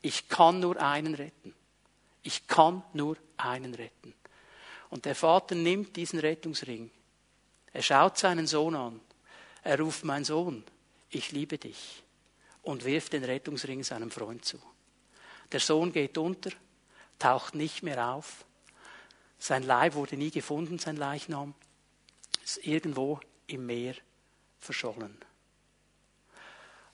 [0.00, 1.54] ich kann nur einen retten.
[2.22, 4.14] Ich kann nur einen retten.
[4.90, 6.90] Und der Vater nimmt diesen Rettungsring
[7.74, 9.00] er schaut seinen Sohn an.
[9.64, 10.64] Er ruft, mein Sohn,
[11.10, 12.02] ich liebe dich.
[12.62, 14.58] Und wirft den Rettungsring seinem Freund zu.
[15.52, 16.50] Der Sohn geht unter,
[17.18, 18.46] taucht nicht mehr auf.
[19.38, 21.54] Sein Leib wurde nie gefunden, sein Leichnam.
[22.42, 23.96] Ist irgendwo im Meer
[24.60, 25.18] verschollen.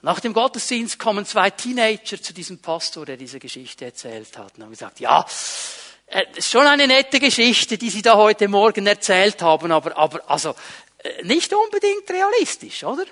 [0.02, 4.64] Nach dem Gottesdienst kommen zwei Teenager zu diesem Pastor, der diese Geschichte erzählt hat, und
[4.64, 5.26] haben gesagt, ja,
[6.38, 10.54] schon eine nette Geschichte, die Sie da heute Morgen erzählt haben, aber, aber also
[10.98, 13.04] äh, nicht unbedingt realistisch, oder?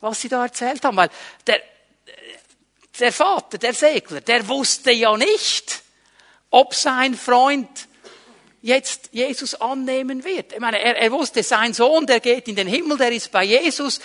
[0.00, 1.10] Was Sie da erzählt haben, weil
[1.46, 1.60] der,
[2.98, 5.82] der Vater, der Segler, der wusste ja nicht,
[6.50, 7.68] ob sein Freund
[8.62, 10.52] jetzt Jesus annehmen wird.
[10.52, 13.44] Ich meine, er, er wusste, sein Sohn, der geht in den Himmel, der ist bei
[13.44, 14.00] Jesus,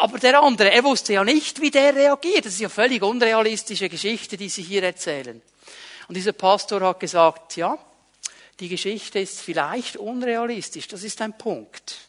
[0.00, 2.44] aber der andere, er wusste ja nicht, wie der reagiert.
[2.44, 5.40] Das ist ja völlig unrealistische Geschichte, die Sie hier erzählen.
[6.08, 7.78] Und dieser Pastor hat gesagt, ja,
[8.60, 12.08] die Geschichte ist vielleicht unrealistisch, das ist ein Punkt.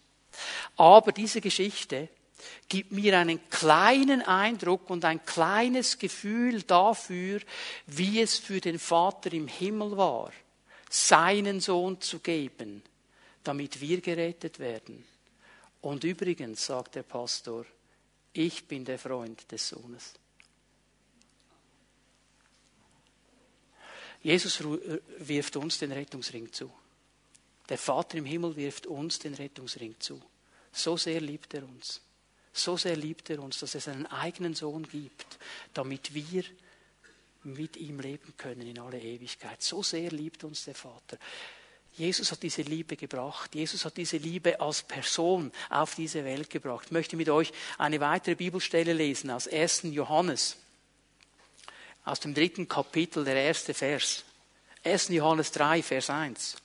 [0.75, 2.09] Aber diese Geschichte
[2.67, 7.39] gibt mir einen kleinen Eindruck und ein kleines Gefühl dafür,
[7.87, 10.31] wie es für den Vater im Himmel war,
[10.89, 12.83] seinen Sohn zu geben,
[13.43, 15.05] damit wir gerettet werden.
[15.81, 17.65] Und übrigens, sagt der Pastor,
[18.33, 20.13] ich bin der Freund des Sohnes.
[24.25, 26.71] Jesus äh, wirft uns den Rettungsring zu.
[27.69, 30.19] Der Vater im Himmel wirft uns den Rettungsring zu.
[30.71, 32.01] So sehr liebt er uns.
[32.51, 35.37] So sehr liebt er uns, dass er seinen eigenen Sohn gibt,
[35.75, 36.43] damit wir
[37.43, 39.61] mit ihm leben können in alle Ewigkeit.
[39.61, 41.19] So sehr liebt uns der Vater.
[41.93, 43.53] Jesus hat diese Liebe gebracht.
[43.53, 46.87] Jesus hat diese Liebe als Person auf diese Welt gebracht.
[46.87, 49.83] Ich möchte mit euch eine weitere Bibelstelle lesen aus 1.
[49.83, 50.57] Johannes
[52.05, 54.23] aus dem dritten Kapitel, der erste Vers.
[54.83, 55.09] 1.
[55.09, 56.55] Johannes 3, Vers 1.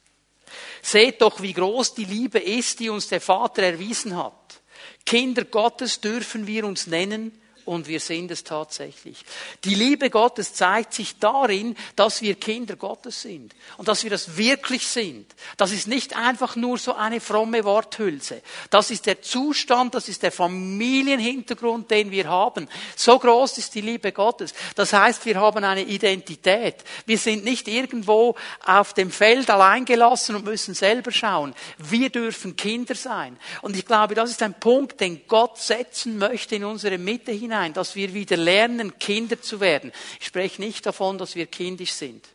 [0.82, 4.60] Seht doch, wie groß die Liebe ist, die uns der Vater erwiesen hat.
[5.06, 9.24] Kinder Gottes dürfen wir uns nennen und wir sind es tatsächlich.
[9.64, 14.36] Die Liebe Gottes zeigt sich darin, dass wir Kinder Gottes sind und dass wir das
[14.36, 15.34] wirklich sind.
[15.56, 18.42] Das ist nicht einfach nur so eine fromme Worthülse.
[18.70, 22.68] Das ist der Zustand, das ist der Familienhintergrund, den wir haben.
[22.96, 24.54] So groß ist die Liebe Gottes.
[24.74, 26.76] Das heißt, wir haben eine Identität.
[27.06, 31.54] Wir sind nicht irgendwo auf dem Feld allein gelassen und müssen selber schauen.
[31.78, 33.38] Wir dürfen Kinder sein.
[33.62, 37.49] Und ich glaube, das ist ein Punkt, den Gott setzen möchte in unsere Mitte hinein
[37.50, 39.92] hinein, dass wir wieder lernen, Kinder zu werden.
[40.20, 42.28] Ich spreche nicht davon, dass wir kindisch sind.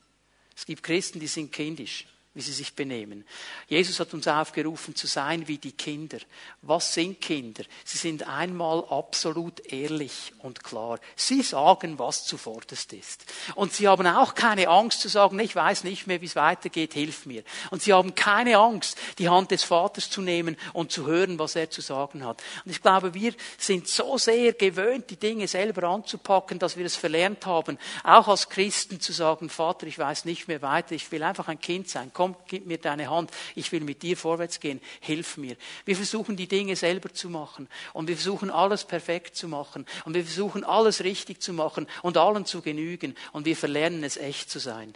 [0.55, 3.25] Es gibt Christen, die sind kindisch wie sie sich benehmen.
[3.67, 6.17] Jesus hat uns aufgerufen zu sein wie die Kinder.
[6.61, 7.63] Was sind Kinder?
[7.85, 10.99] Sie sind einmal absolut ehrlich und klar.
[11.15, 13.25] Sie sagen, was zuvorderst ist.
[13.55, 16.93] Und sie haben auch keine Angst zu sagen, ich weiß nicht mehr, wie es weitergeht,
[16.93, 17.43] hilf mir.
[17.71, 21.55] Und sie haben keine Angst, die Hand des Vaters zu nehmen und zu hören, was
[21.55, 22.43] er zu sagen hat.
[22.65, 26.97] Und ich glaube, wir sind so sehr gewöhnt, die Dinge selber anzupacken, dass wir es
[26.97, 31.23] verlernt haben, auch als Christen zu sagen, Vater, ich weiß nicht mehr weiter, ich will
[31.23, 32.11] einfach ein Kind sein.
[32.13, 35.55] Komm komm, gib mir deine Hand, ich will mit dir vorwärts gehen, hilf mir.
[35.85, 37.67] Wir versuchen die Dinge selber zu machen.
[37.93, 39.85] Und wir versuchen alles perfekt zu machen.
[40.05, 43.15] Und wir versuchen alles richtig zu machen und allen zu genügen.
[43.31, 44.95] Und wir verlernen es echt zu sein.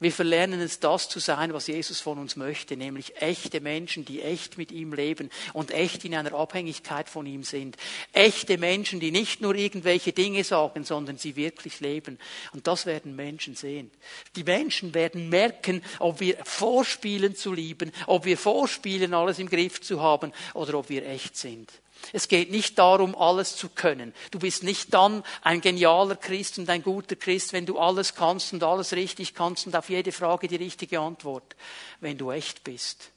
[0.00, 4.22] Wir verlernen es, das zu sein, was Jesus von uns möchte, nämlich echte Menschen, die
[4.22, 7.76] echt mit ihm leben und echt in einer Abhängigkeit von ihm sind.
[8.12, 12.20] Echte Menschen, die nicht nur irgendwelche Dinge sagen, sondern sie wirklich leben.
[12.52, 13.90] Und das werden Menschen sehen.
[14.36, 19.80] Die Menschen werden merken, ob wir vorspielen zu lieben, ob wir vorspielen, alles im Griff
[19.80, 21.72] zu haben oder ob wir echt sind.
[22.12, 24.14] Es geht nicht darum, alles zu können.
[24.30, 28.52] Du bist nicht dann ein genialer Christ und ein guter Christ, wenn du alles kannst
[28.52, 31.56] und alles richtig kannst und auf jede Frage die richtige Antwort.
[32.00, 33.10] Wenn du echt bist.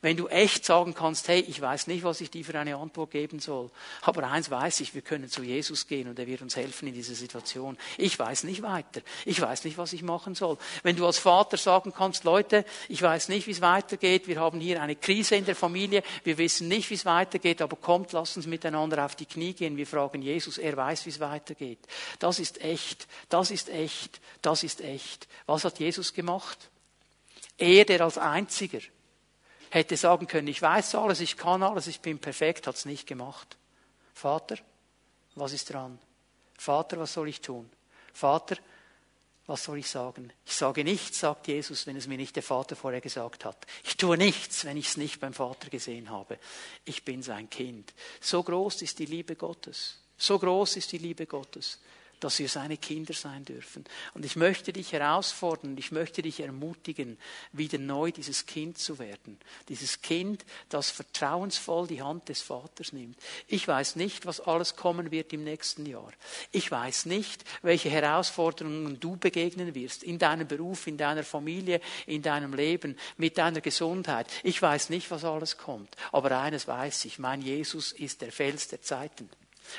[0.00, 3.10] Wenn du echt sagen kannst, hey, ich weiß nicht, was ich dir für eine Antwort
[3.10, 3.70] geben soll,
[4.02, 6.94] aber eins weiß ich, wir können zu Jesus gehen und er wird uns helfen in
[6.94, 7.76] dieser Situation.
[7.96, 9.00] Ich weiß nicht weiter.
[9.24, 10.58] Ich weiß nicht, was ich machen soll.
[10.82, 14.60] Wenn du als Vater sagen kannst, Leute, ich weiß nicht, wie es weitergeht, wir haben
[14.60, 18.36] hier eine Krise in der Familie, wir wissen nicht, wie es weitergeht, aber kommt, lasst
[18.36, 21.80] uns miteinander auf die Knie gehen, wir fragen Jesus, er weiß, wie es weitergeht.
[22.18, 25.28] Das ist echt, das ist echt, das ist echt.
[25.46, 26.70] Was hat Jesus gemacht?
[27.56, 28.80] Er, der als einziger
[29.70, 33.06] hätte sagen können, ich weiß alles, ich kann alles, ich bin perfekt, hat es nicht
[33.06, 33.56] gemacht.
[34.14, 34.56] Vater,
[35.34, 35.98] was ist dran?
[36.56, 37.70] Vater, was soll ich tun?
[38.12, 38.56] Vater,
[39.46, 40.32] was soll ich sagen?
[40.44, 43.66] Ich sage nichts, sagt Jesus, wenn es mir nicht der Vater vorher gesagt hat.
[43.84, 46.38] Ich tue nichts, wenn ich es nicht beim Vater gesehen habe.
[46.84, 47.94] Ich bin sein Kind.
[48.20, 50.00] So groß ist die Liebe Gottes.
[50.16, 51.78] So groß ist die Liebe Gottes
[52.20, 53.84] dass wir seine Kinder sein dürfen.
[54.14, 57.18] Und ich möchte dich herausfordern, ich möchte dich ermutigen,
[57.52, 59.38] wieder neu dieses Kind zu werden.
[59.68, 63.18] Dieses Kind, das vertrauensvoll die Hand des Vaters nimmt.
[63.46, 66.12] Ich weiß nicht, was alles kommen wird im nächsten Jahr.
[66.52, 72.22] Ich weiß nicht, welche Herausforderungen du begegnen wirst in deinem Beruf, in deiner Familie, in
[72.22, 74.26] deinem Leben, mit deiner Gesundheit.
[74.42, 75.94] Ich weiß nicht, was alles kommt.
[76.12, 79.28] Aber eines weiß ich, mein Jesus ist der Fels der Zeiten.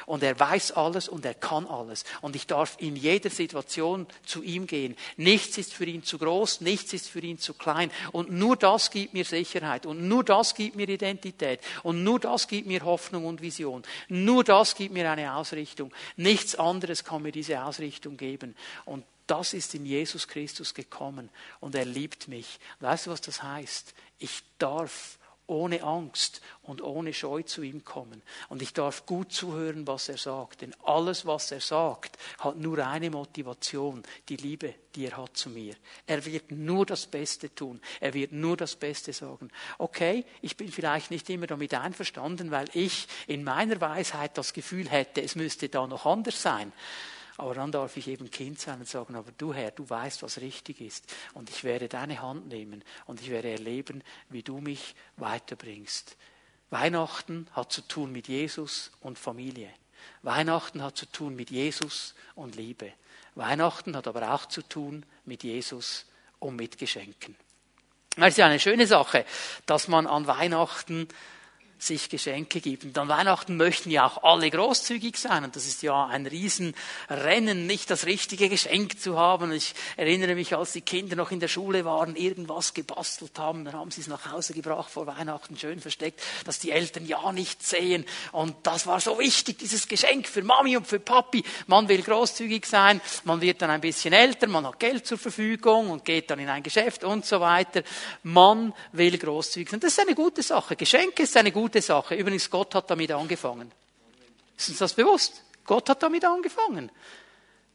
[0.06, 2.04] Und er weiß alles und er kann alles.
[2.22, 4.96] Und ich darf in jeder Situation zu ihm gehen.
[5.18, 7.92] Nichts ist für ihn zu groß, nichts ist für ihn zu klein.
[8.12, 9.86] Und nur das gibt mir Sicherheit.
[9.86, 11.62] Und nur das gibt mir Identität.
[11.84, 13.84] Und nur das gibt mir Hoffnung und Vision.
[14.08, 15.94] Nur das gibt mir eine Ausrichtung.
[16.18, 18.56] Nichts anderes kann mir diese Ausrichtung geben.
[18.86, 21.30] Und das ist in Jesus Christus gekommen.
[21.60, 22.60] Und er liebt mich.
[22.80, 23.94] Weißt du, was das heißt?
[24.18, 25.19] Ich darf
[25.50, 28.22] ohne Angst und ohne Scheu zu ihm kommen.
[28.48, 30.62] Und ich darf gut zuhören, was er sagt.
[30.62, 35.50] Denn alles, was er sagt, hat nur eine Motivation, die Liebe, die er hat zu
[35.50, 35.76] mir.
[36.06, 37.82] Er wird nur das Beste tun.
[38.00, 39.50] Er wird nur das Beste sagen.
[39.78, 44.90] Okay, ich bin vielleicht nicht immer damit einverstanden, weil ich in meiner Weisheit das Gefühl
[44.90, 46.72] hätte, es müsste da noch anders sein.
[47.40, 50.42] Aber dann darf ich eben Kind sein und sagen, aber du Herr, du weißt, was
[50.42, 51.06] richtig ist.
[51.34, 56.18] Und ich werde deine Hand nehmen und ich werde erleben, wie du mich weiterbringst.
[56.70, 59.70] Weihnachten hat zu tun mit Jesus und Familie.
[60.22, 62.92] Weihnachten hat zu tun mit Jesus und Liebe.
[63.36, 66.08] Weihnachten hat aber auch zu tun mit Jesus
[66.40, 67.38] und mit Geschenken.
[68.18, 69.24] Es ist ja eine schöne Sache,
[69.66, 71.08] dass man an Weihnachten
[71.80, 72.84] sich Geschenke gibt.
[72.84, 75.44] Und an Weihnachten möchten ja auch alle großzügig sein.
[75.44, 79.52] Und das ist ja ein Riesenrennen, nicht das richtige Geschenk zu haben.
[79.52, 83.74] Ich erinnere mich, als die Kinder noch in der Schule waren, irgendwas gebastelt haben, dann
[83.74, 87.66] haben sie es nach Hause gebracht vor Weihnachten, schön versteckt, dass die Eltern ja nicht
[87.66, 88.06] sehen.
[88.32, 91.44] Und das war so wichtig, dieses Geschenk für Mami und für Papi.
[91.68, 95.92] Man will großzügig sein, man wird dann ein bisschen älter, man hat Geld zur Verfügung
[95.92, 97.84] und geht dann in ein Geschäft und so weiter.
[98.24, 99.80] Man will großzügig sein.
[99.80, 100.76] Das ist eine gute Sache.
[100.76, 102.16] Geschenke ist eine gute gute Sache.
[102.16, 103.72] Übrigens, Gott hat damit angefangen.
[104.58, 105.44] Ist uns das bewusst?
[105.66, 106.92] Gott hat damit angefangen.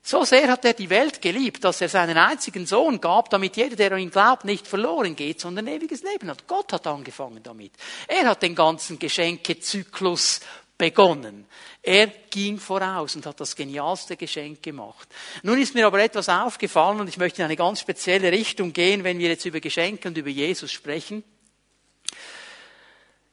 [0.02, 3.76] So sehr hat er die Welt geliebt, dass er seinen einzigen Sohn gab, damit jeder,
[3.76, 6.48] der an ihn glaubt, nicht verloren geht, sondern ewiges Leben hat.
[6.48, 7.72] Gott hat angefangen damit.
[8.08, 10.40] Er hat den ganzen Geschenkezyklus
[10.76, 11.46] begonnen.
[11.80, 15.08] Er ging voraus und hat das genialste Geschenk gemacht.
[15.44, 19.04] Nun ist mir aber etwas aufgefallen und ich möchte in eine ganz spezielle Richtung gehen,
[19.04, 21.22] wenn wir jetzt über Geschenke und über Jesus sprechen.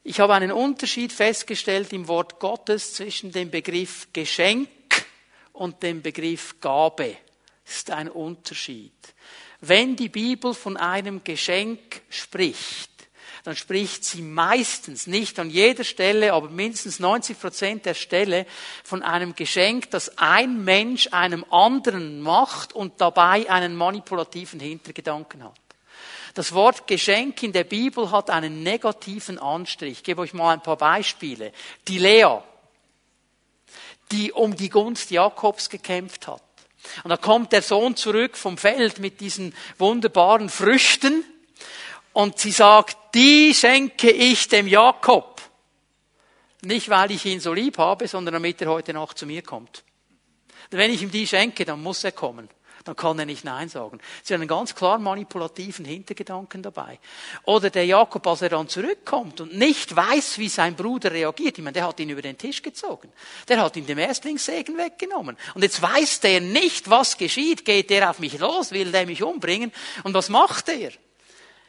[0.04, 4.68] Ich habe einen Unterschied festgestellt im Wort Gottes zwischen dem Begriff Geschenk
[5.54, 7.18] und dem Begriff Gabe.
[7.64, 8.94] Das ist ein Unterschied.
[9.60, 12.90] Wenn die Bibel von einem Geschenk spricht,
[13.44, 18.48] dann spricht sie meistens, nicht an jeder Stelle, aber mindestens 90 Prozent der Stelle
[18.84, 25.61] von einem Geschenk, das ein Mensch einem anderen macht und dabei einen manipulativen Hintergedanken hat.
[26.34, 30.00] Das Wort Geschenk in der Bibel hat einen negativen Anstrich.
[30.00, 31.52] Ich gebe euch mal ein paar Beispiele.
[31.88, 32.40] Die Lea,
[34.12, 36.44] die um die Gunst Jakobs gekämpft hat.
[37.04, 41.24] Und da kommt der Sohn zurück vom Feld mit diesen wunderbaren Früchten
[42.14, 45.42] und sie sagt, die schenke ich dem Jakob.
[46.62, 49.84] Nicht, weil ich ihn so lieb habe, sondern damit er heute Nacht zu mir kommt.
[50.70, 52.50] Wenn ich ihm die schenke, dann muss er kommen
[52.84, 54.00] dann kann er nicht Nein sagen.
[54.24, 57.00] Sie haben einen ganz klar manipulativen Hintergedanken dabei.
[57.44, 61.58] Oder der Jakob, als er dann zurückkommt und nicht weiß, wie sein Bruder reagiert.
[61.58, 63.12] Ich meine, der hat ihn über den Tisch gezogen.
[63.48, 65.38] Der hat ihm den Erstlingssegen weggenommen.
[65.54, 67.66] Und jetzt weiß der nicht, was geschieht.
[67.66, 68.72] Geht der auf mich los?
[68.72, 69.72] Will der mich umbringen?
[70.04, 70.92] Und was macht er?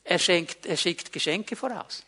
[0.04, 2.04] Er, schenkt, er schickt Geschenke voraus.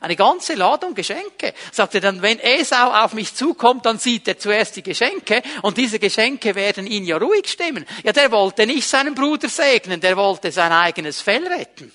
[0.00, 1.54] Eine ganze Ladung Geschenke.
[1.72, 5.78] Sagt er dann, wenn Esau auf mich zukommt, dann sieht er zuerst die Geschenke und
[5.78, 7.86] diese Geschenke werden ihn ja ruhig stimmen.
[8.04, 11.90] Ja, der wollte nicht seinen Bruder segnen, der wollte sein eigenes Fell retten.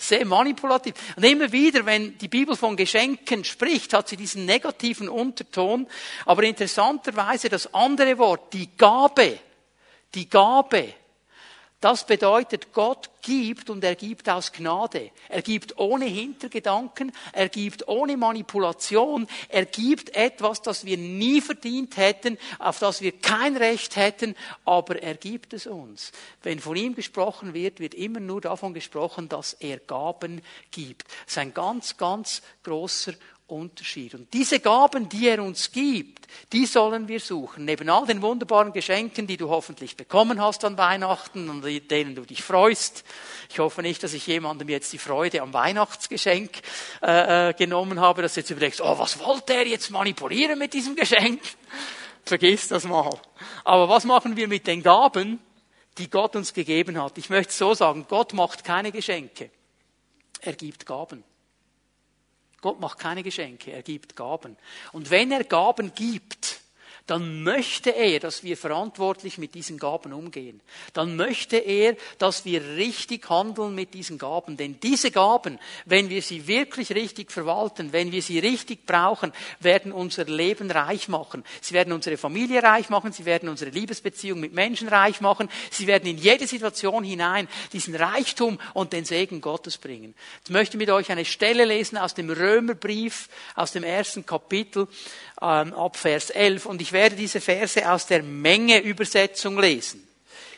[0.00, 0.94] Sehr manipulativ.
[1.16, 5.88] Und immer wieder, wenn die Bibel von Geschenken spricht, hat sie diesen negativen Unterton.
[6.24, 9.40] Aber interessanterweise das andere Wort, die Gabe,
[10.14, 10.94] die Gabe,
[11.80, 15.10] das bedeutet, Gott gibt und er gibt aus Gnade.
[15.28, 21.98] Er gibt ohne Hintergedanken, er gibt ohne Manipulation, er gibt etwas, das wir nie verdient
[21.98, 26.10] hätten, auf das wir kein Recht hätten, aber er gibt es uns.
[26.42, 31.06] Wenn von ihm gesprochen wird, wird immer nur davon gesprochen, dass er Gaben gibt.
[31.24, 33.12] Das ist ein ganz, ganz großer
[33.48, 34.14] Unterschied.
[34.14, 37.64] Und diese Gaben, die er uns gibt, die sollen wir suchen.
[37.64, 42.22] Neben all den wunderbaren Geschenken, die du hoffentlich bekommen hast an Weihnachten und denen du
[42.22, 43.04] dich freust.
[43.48, 46.50] Ich hoffe nicht, dass ich jemandem jetzt die Freude am Weihnachtsgeschenk
[47.02, 50.74] äh, äh genommen habe, dass du jetzt überlegst, oh, was wollte er jetzt manipulieren mit
[50.74, 51.40] diesem Geschenk?
[52.24, 53.18] Vergiss das mal.
[53.64, 55.40] Aber was machen wir mit den Gaben,
[55.96, 57.16] die Gott uns gegeben hat?
[57.16, 59.50] Ich möchte so sagen, Gott macht keine Geschenke.
[60.40, 61.24] Er gibt Gaben.
[62.60, 64.56] Gott macht keine Geschenke, er gibt Gaben.
[64.92, 66.60] Und wenn er Gaben gibt,
[67.08, 70.60] dann möchte er, dass wir verantwortlich mit diesen Gaben umgehen.
[70.92, 74.58] Dann möchte er, dass wir richtig handeln mit diesen Gaben.
[74.58, 79.90] Denn diese Gaben, wenn wir sie wirklich richtig verwalten, wenn wir sie richtig brauchen, werden
[79.90, 81.44] unser Leben reich machen.
[81.62, 85.86] Sie werden unsere Familie reich machen, sie werden unsere Liebesbeziehung mit Menschen reich machen, sie
[85.86, 90.14] werden in jede Situation hinein diesen Reichtum und den Segen Gottes bringen.
[90.40, 94.88] Jetzt möchte ich mit euch eine Stelle lesen aus dem Römerbrief, aus dem ersten Kapitel
[95.40, 96.66] ab Vers 11.
[96.66, 100.06] Und ich werde diese Verse aus der Menge-Übersetzung lesen.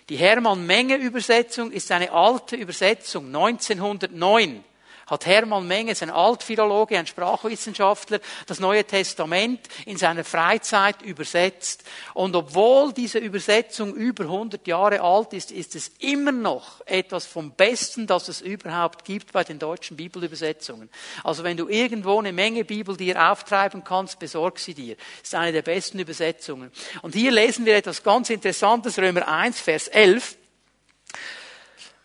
[0.09, 4.65] Die Hermann-Menge-Übersetzung ist eine alte Übersetzung, 1909
[5.11, 11.83] hat Hermann Menges, ein Altphilologe, ein Sprachwissenschaftler, das Neue Testament in seiner Freizeit übersetzt.
[12.15, 17.51] Und obwohl diese Übersetzung über 100 Jahre alt ist, ist es immer noch etwas vom
[17.51, 20.89] Besten, das es überhaupt gibt bei den deutschen Bibelübersetzungen.
[21.25, 24.97] Also wenn du irgendwo eine Menge Bibel dir auftreiben kannst, besorg sie dir.
[24.97, 26.71] Das ist eine der besten Übersetzungen.
[27.03, 30.37] Und hier lesen wir etwas ganz Interessantes, Römer 1, Vers 11.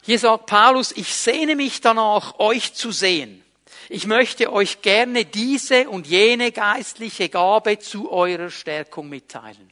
[0.05, 3.43] Hier sagt Paulus, ich sehne mich danach, euch zu sehen.
[3.89, 9.71] Ich möchte euch gerne diese und jene geistliche Gabe zu eurer Stärkung mitteilen.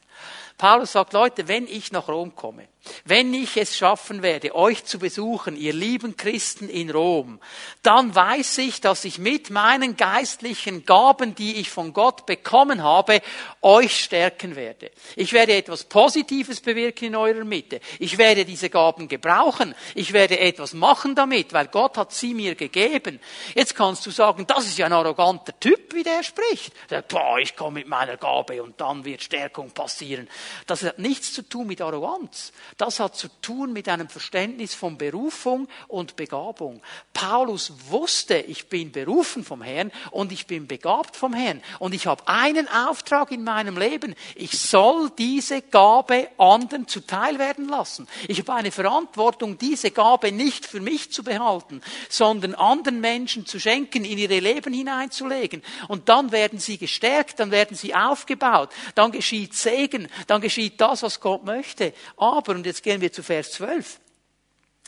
[0.58, 2.66] Paulus sagt, Leute, wenn ich nach Rom komme,
[3.04, 7.40] wenn ich es schaffen werde, euch zu besuchen, ihr lieben Christen in Rom,
[7.82, 13.20] dann weiß ich, dass ich mit meinen geistlichen Gaben, die ich von Gott bekommen habe,
[13.62, 14.90] euch stärken werde.
[15.16, 17.80] Ich werde etwas Positives bewirken in eurer Mitte.
[17.98, 19.74] Ich werde diese Gaben gebrauchen.
[19.94, 23.20] Ich werde etwas machen damit, weil Gott hat sie mir gegeben.
[23.54, 26.72] Jetzt kannst du sagen, das ist ja ein arroganter Typ, wie der spricht.
[26.90, 30.28] Der, boah, ich komme mit meiner Gabe und dann wird Stärkung passieren.
[30.66, 32.52] Das hat nichts zu tun mit Arroganz.
[32.76, 36.82] Das hat zu tun mit einem Verständnis von Berufung und Begabung.
[37.12, 41.62] Paulus wusste, ich bin berufen vom Herrn und ich bin begabt vom Herrn.
[41.78, 44.16] Und ich habe einen Auftrag in meinem Leben.
[44.34, 48.08] Ich soll diese Gabe anderen zuteil werden lassen.
[48.26, 53.60] Ich habe eine Verantwortung, diese Gabe nicht für mich zu behalten, sondern anderen Menschen zu
[53.60, 55.62] schenken, in ihre Leben hineinzulegen.
[55.86, 61.04] Und dann werden sie gestärkt, dann werden sie aufgebaut, dann geschieht Segen, dann geschieht das,
[61.04, 61.94] was Gott möchte.
[62.16, 64.00] Aber, und jetzt gehen wir zu Vers 12.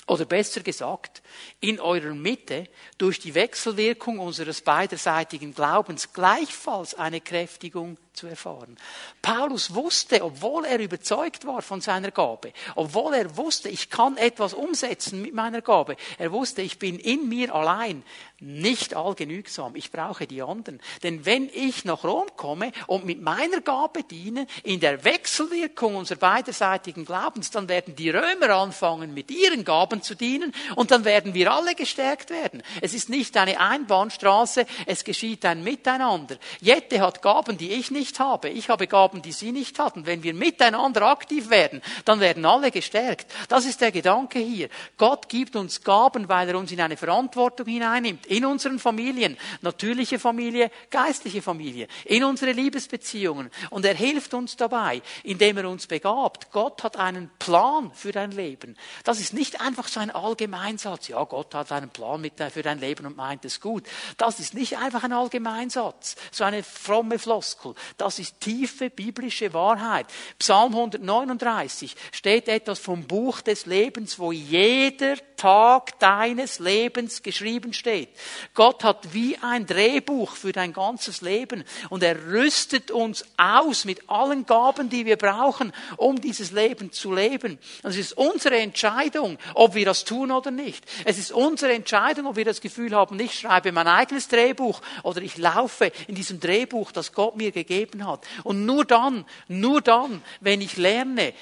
[0.08, 1.20] Oder besser gesagt,
[1.58, 8.76] in eurer Mitte durch die Wechselwirkung unseres beiderseitigen Glaubens gleichfalls eine Kräftigung zu erfahren.
[9.20, 14.54] Paulus wusste, obwohl er überzeugt war von seiner Gabe, obwohl er wusste, ich kann etwas
[14.54, 18.04] umsetzen mit meiner Gabe, er wusste, ich bin in mir allein
[18.38, 19.76] nicht allgenügsam.
[19.76, 20.80] Ich brauche die anderen.
[21.02, 26.18] Denn wenn ich nach Rom komme und mit meiner Gabe diene, in der Wechselwirkung unserer
[26.18, 31.34] beiderseitigen Glaubens, dann werden die Römer anfangen, mit ihren Gaben zu dienen und dann werden
[31.34, 32.62] wir alle gestärkt werden.
[32.80, 36.36] Es ist nicht eine Einbahnstraße, es geschieht ein Miteinander.
[36.60, 38.48] Jette hat Gaben, die ich nicht habe.
[38.48, 40.06] Ich habe Gaben, die sie nicht hatten.
[40.06, 43.26] Wenn wir miteinander aktiv werden, dann werden alle gestärkt.
[43.48, 44.68] Das ist der Gedanke hier.
[44.96, 50.18] Gott gibt uns Gaben, weil er uns in eine Verantwortung hineinnimmt in unseren Familien, natürliche
[50.18, 53.50] Familie, geistliche Familie, in unsere Liebesbeziehungen.
[53.70, 56.50] Und er hilft uns dabei, indem er uns begabt.
[56.50, 58.76] Gott hat einen Plan für dein Leben.
[59.04, 61.08] Das ist nicht einfach so ein Allgemeinsatz.
[61.08, 63.86] Ja, Gott hat einen Plan mit, für dein Leben und meint es gut.
[64.16, 67.74] Das ist nicht einfach ein Allgemeinsatz, so eine fromme Floskel.
[67.96, 70.06] Das ist tiefe biblische Wahrheit.
[70.38, 78.08] Psalm 139 steht etwas vom Buch des Lebens, wo jeder Tag deines Lebens geschrieben steht.
[78.54, 84.08] Gott hat wie ein Drehbuch für dein ganzes Leben und er rüstet uns aus mit
[84.08, 87.58] allen Gaben, die wir brauchen, um dieses Leben zu leben.
[87.82, 90.84] Und es ist unsere Entscheidung, ob wir das tun oder nicht.
[91.04, 95.20] Es ist unsere Entscheidung, ob wir das Gefühl haben, ich schreibe mein eigenes Drehbuch oder
[95.20, 98.26] ich laufe in diesem Drehbuch, das Gott mir gegeben hat.
[98.42, 101.34] Und nur dann, nur dann, wenn ich lerne,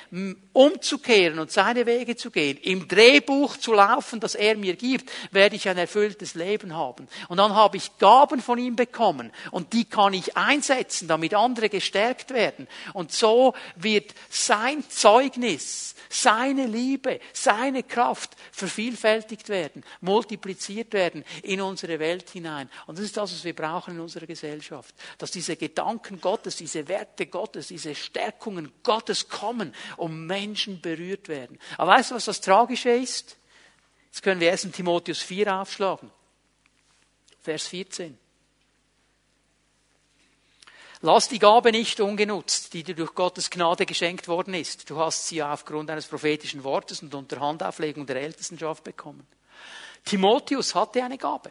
[0.53, 3.84] umzukehren und seine Wege zu gehen, im Drehbuch zu laufen,
[4.21, 7.09] das er mir gibt, werde ich ein erfülltes Leben haben.
[7.29, 11.69] Und dann habe ich Gaben von ihm bekommen und die kann ich einsetzen, damit andere
[11.69, 12.69] gestärkt werden.
[12.93, 21.99] Und so wird sein Zeugnis, seine Liebe, seine Kraft vervielfältigt werden, multipliziert werden in unsere
[21.99, 22.71] Welt hinein.
[22.87, 24.95] Und das ist das, was wir brauchen in unserer Gesellschaft.
[25.19, 31.59] Dass diese Gedanken Gottes, diese Werte Gottes, diese Stärkungen Gottes kommen, um Menschen berührt werden.
[31.79, 33.37] Aber weißt du, was das Tragische ist?
[34.15, 36.09] Jetzt können wir erst in Timotheus 4 aufschlagen.
[37.43, 38.17] Vers 14.
[41.01, 44.89] Lass die Gabe nicht ungenutzt, die dir durch Gottes Gnade geschenkt worden ist.
[44.89, 49.27] Du hast sie aufgrund eines prophetischen Wortes und unter Handauflegung der Ältestenschaft bekommen.
[50.05, 51.51] Timotheus hatte eine Gabe.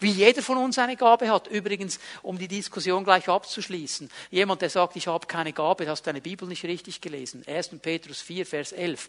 [0.00, 1.46] Wie jeder von uns eine Gabe hat.
[1.46, 4.10] Übrigens, um die Diskussion gleich abzuschließen.
[4.32, 7.44] Jemand, der sagt, ich habe keine Gabe, hast deine Bibel nicht richtig gelesen.
[7.46, 7.68] 1.
[7.80, 9.08] Petrus 4, Vers 11.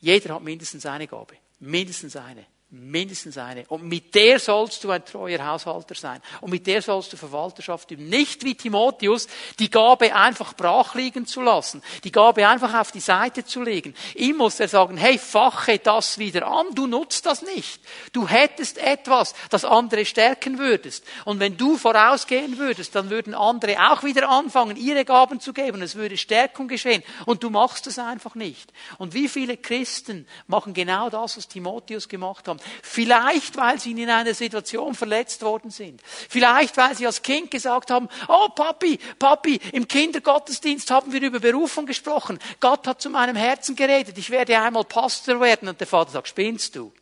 [0.00, 1.36] Jeder hat mindestens eine Gabe.
[1.60, 2.44] Mindestens eine.
[2.72, 3.64] Mindestens eine.
[3.66, 6.22] Und mit der sollst du ein treuer Haushalter sein.
[6.40, 8.08] Und mit der sollst du Verwalterschaft üben.
[8.08, 9.26] Nicht wie Timotheus,
[9.58, 11.82] die Gabe einfach brach liegen zu lassen.
[12.04, 13.92] Die Gabe einfach auf die Seite zu legen.
[14.14, 16.66] Ihm muss er sagen, hey, fache das wieder an.
[16.76, 17.80] Du nutzt das nicht.
[18.12, 21.04] Du hättest etwas, das andere stärken würdest.
[21.24, 25.82] Und wenn du vorausgehen würdest, dann würden andere auch wieder anfangen, ihre Gaben zu geben.
[25.82, 27.02] Es würde Stärkung geschehen.
[27.26, 28.72] Und du machst es einfach nicht.
[28.98, 32.46] Und wie viele Christen machen genau das, was Timotheus gemacht
[32.82, 36.02] Vielleicht, weil sie in einer Situation verletzt worden sind.
[36.04, 41.40] Vielleicht, weil sie als Kind gesagt haben, oh Papi, Papi, im Kindergottesdienst haben wir über
[41.40, 42.38] Berufung gesprochen.
[42.60, 44.18] Gott hat zu meinem Herzen geredet.
[44.18, 45.68] Ich werde einmal Pastor werden.
[45.68, 46.92] Und der Vater sagt, spinnst du?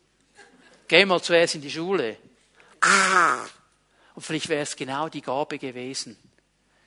[0.87, 2.17] Geh mal zuerst in die Schule.
[4.15, 6.17] Und vielleicht wäre es genau die Gabe gewesen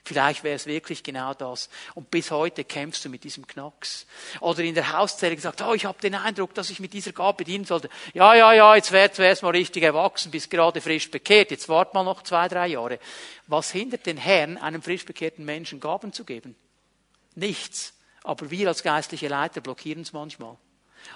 [0.04, 1.68] Vielleicht wäre es wirklich genau das.
[1.94, 4.06] Und bis heute kämpfst du mit diesem Knacks.
[4.40, 7.44] Oder in der Hauszelle gesagt, oh, ich habe den Eindruck, dass ich mit dieser Gabe
[7.44, 7.88] dienen sollte.
[8.12, 11.52] Ja, ja, ja, jetzt wärst du mal richtig erwachsen, bist gerade frisch bekehrt.
[11.52, 12.98] Jetzt wart mal noch zwei, drei Jahre.
[13.46, 16.56] Was hindert den Herrn, einem frisch bekehrten Menschen Gaben zu geben?
[17.36, 17.94] Nichts.
[18.24, 20.56] Aber wir als geistliche Leiter blockieren es manchmal.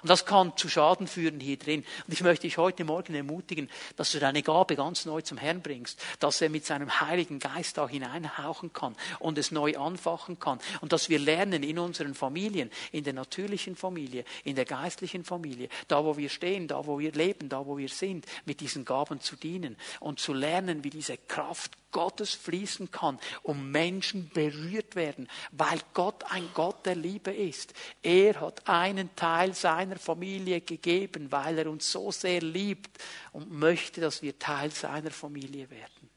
[0.03, 1.85] Und das kann zu Schaden führen hier drin.
[2.07, 5.63] Und ich möchte dich heute Morgen ermutigen, dass du deine Gabe ganz neu zum Herrn
[5.63, 10.59] bringst, dass er mit seinem Heiligen Geist da hineinhauchen kann und es neu anfachen kann.
[10.81, 15.69] Und dass wir lernen in unseren Familien, in der natürlichen Familie, in der geistlichen Familie,
[15.89, 19.21] da wo wir stehen, da wo wir leben, da wo wir sind, mit diesen Gaben
[19.21, 25.31] zu dienen und zu lernen, wie diese Kraft Gottes fließen kann und Menschen berührt werden,
[25.53, 27.73] weil Gott ein Gott der Liebe ist.
[28.03, 34.03] Er hat einen Teil seiner Familie gegeben, weil er uns so sehr liebt und möchte,
[34.03, 36.11] dass wir Teil seiner Familie werden.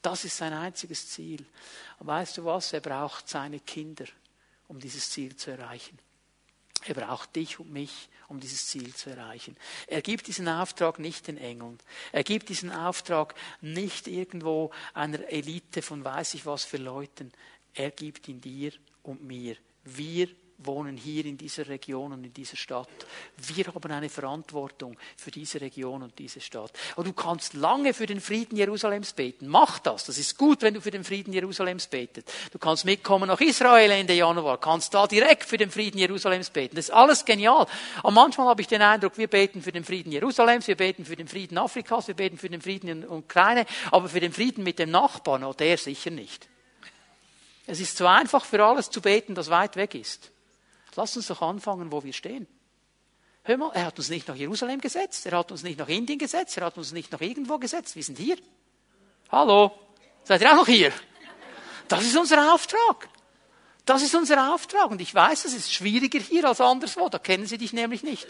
[0.00, 1.44] Das ist sein einziges Ziel.
[1.98, 2.72] Und weißt du was?
[2.72, 4.06] Er braucht seine Kinder,
[4.68, 5.98] um dieses Ziel zu erreichen.
[6.86, 9.56] Er braucht dich und mich, um dieses Ziel zu erreichen.
[9.86, 11.78] Er gibt diesen Auftrag nicht den Engeln.
[12.12, 17.32] Er gibt diesen Auftrag nicht irgendwo einer Elite von weiß ich was für Leuten.
[17.74, 18.72] Er gibt ihn dir
[19.02, 19.56] und mir.
[19.84, 20.28] Wir
[20.58, 22.88] wohnen hier in dieser Region und in dieser Stadt.
[23.36, 26.72] Wir haben eine Verantwortung für diese Region und diese Stadt.
[26.96, 29.48] Und du kannst lange für den Frieden Jerusalems beten.
[29.48, 30.04] Mach das.
[30.04, 32.32] Das ist gut, wenn du für den Frieden Jerusalems betest.
[32.52, 36.76] Du kannst mitkommen nach Israel Ende Januar, kannst da direkt für den Frieden Jerusalems beten.
[36.76, 37.66] Das ist alles genial.
[38.02, 41.16] Und manchmal habe ich den Eindruck, wir beten für den Frieden Jerusalems, wir beten für
[41.16, 44.78] den Frieden Afrikas, wir beten für den Frieden in Ukraine, aber für den Frieden mit
[44.78, 46.48] dem Nachbarn, oh, der sicher nicht.
[47.66, 50.30] Es ist so einfach für alles zu beten, das weit weg ist.
[50.96, 52.46] Lass uns doch anfangen, wo wir stehen.
[53.44, 56.18] Hör mal, er hat uns nicht nach Jerusalem gesetzt, er hat uns nicht nach Indien
[56.18, 57.94] gesetzt, er hat uns nicht nach irgendwo gesetzt.
[57.94, 58.36] Wir sind hier.
[59.30, 59.72] Hallo?
[60.24, 60.92] Seid ihr auch noch hier?
[61.86, 63.08] Das ist unser Auftrag.
[63.84, 64.90] Das ist unser Auftrag.
[64.90, 67.08] Und ich weiß, es ist schwieriger hier als anderswo.
[67.08, 68.26] Da kennen sie dich nämlich nicht.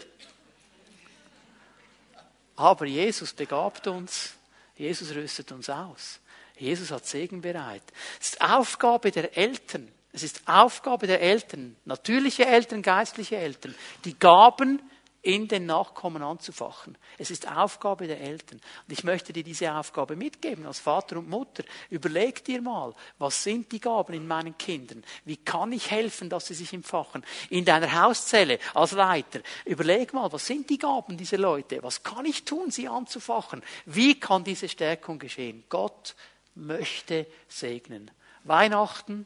[2.55, 4.33] Aber Jesus begabt uns.
[4.75, 6.19] Jesus rüstet uns aus.
[6.57, 7.83] Jesus hat Segen bereit.
[8.19, 14.17] Es ist Aufgabe der Eltern, es ist Aufgabe der Eltern, natürliche Eltern, geistliche Eltern, die
[14.17, 14.81] Gaben
[15.27, 16.97] in den Nachkommen anzufachen.
[17.17, 18.61] Es ist Aufgabe der Eltern.
[18.87, 21.65] Und ich möchte dir diese Aufgabe mitgeben als Vater und Mutter.
[21.89, 25.03] Überleg dir mal, was sind die Gaben in meinen Kindern?
[25.25, 27.25] Wie kann ich helfen, dass sie sich entfachen?
[27.49, 29.41] In deiner Hauszelle als Leiter.
[29.65, 31.83] Überleg mal, was sind die Gaben dieser Leute?
[31.83, 33.61] Was kann ich tun, sie anzufachen?
[33.85, 35.65] Wie kann diese Stärkung geschehen?
[35.67, 36.15] Gott
[36.55, 38.11] möchte segnen.
[38.45, 39.25] Weihnachten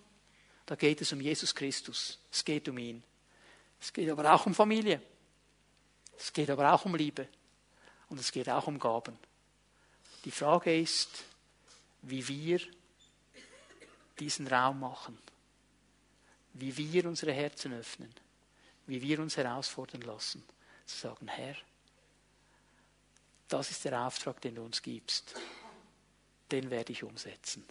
[0.71, 2.17] da geht es um Jesus Christus.
[2.31, 3.03] Es geht um ihn.
[3.81, 5.01] Es geht aber auch um Familie.
[6.17, 7.27] Es geht aber auch um Liebe.
[8.07, 9.19] Und es geht auch um Gaben.
[10.23, 11.25] Die Frage ist,
[12.03, 12.61] wie wir
[14.17, 15.17] diesen Raum machen.
[16.53, 18.13] Wie wir unsere Herzen öffnen.
[18.87, 20.41] Wie wir uns herausfordern lassen.
[20.85, 21.57] Zu sagen, Herr,
[23.49, 25.35] das ist der Auftrag, den du uns gibst.
[26.49, 27.67] Den werde ich umsetzen.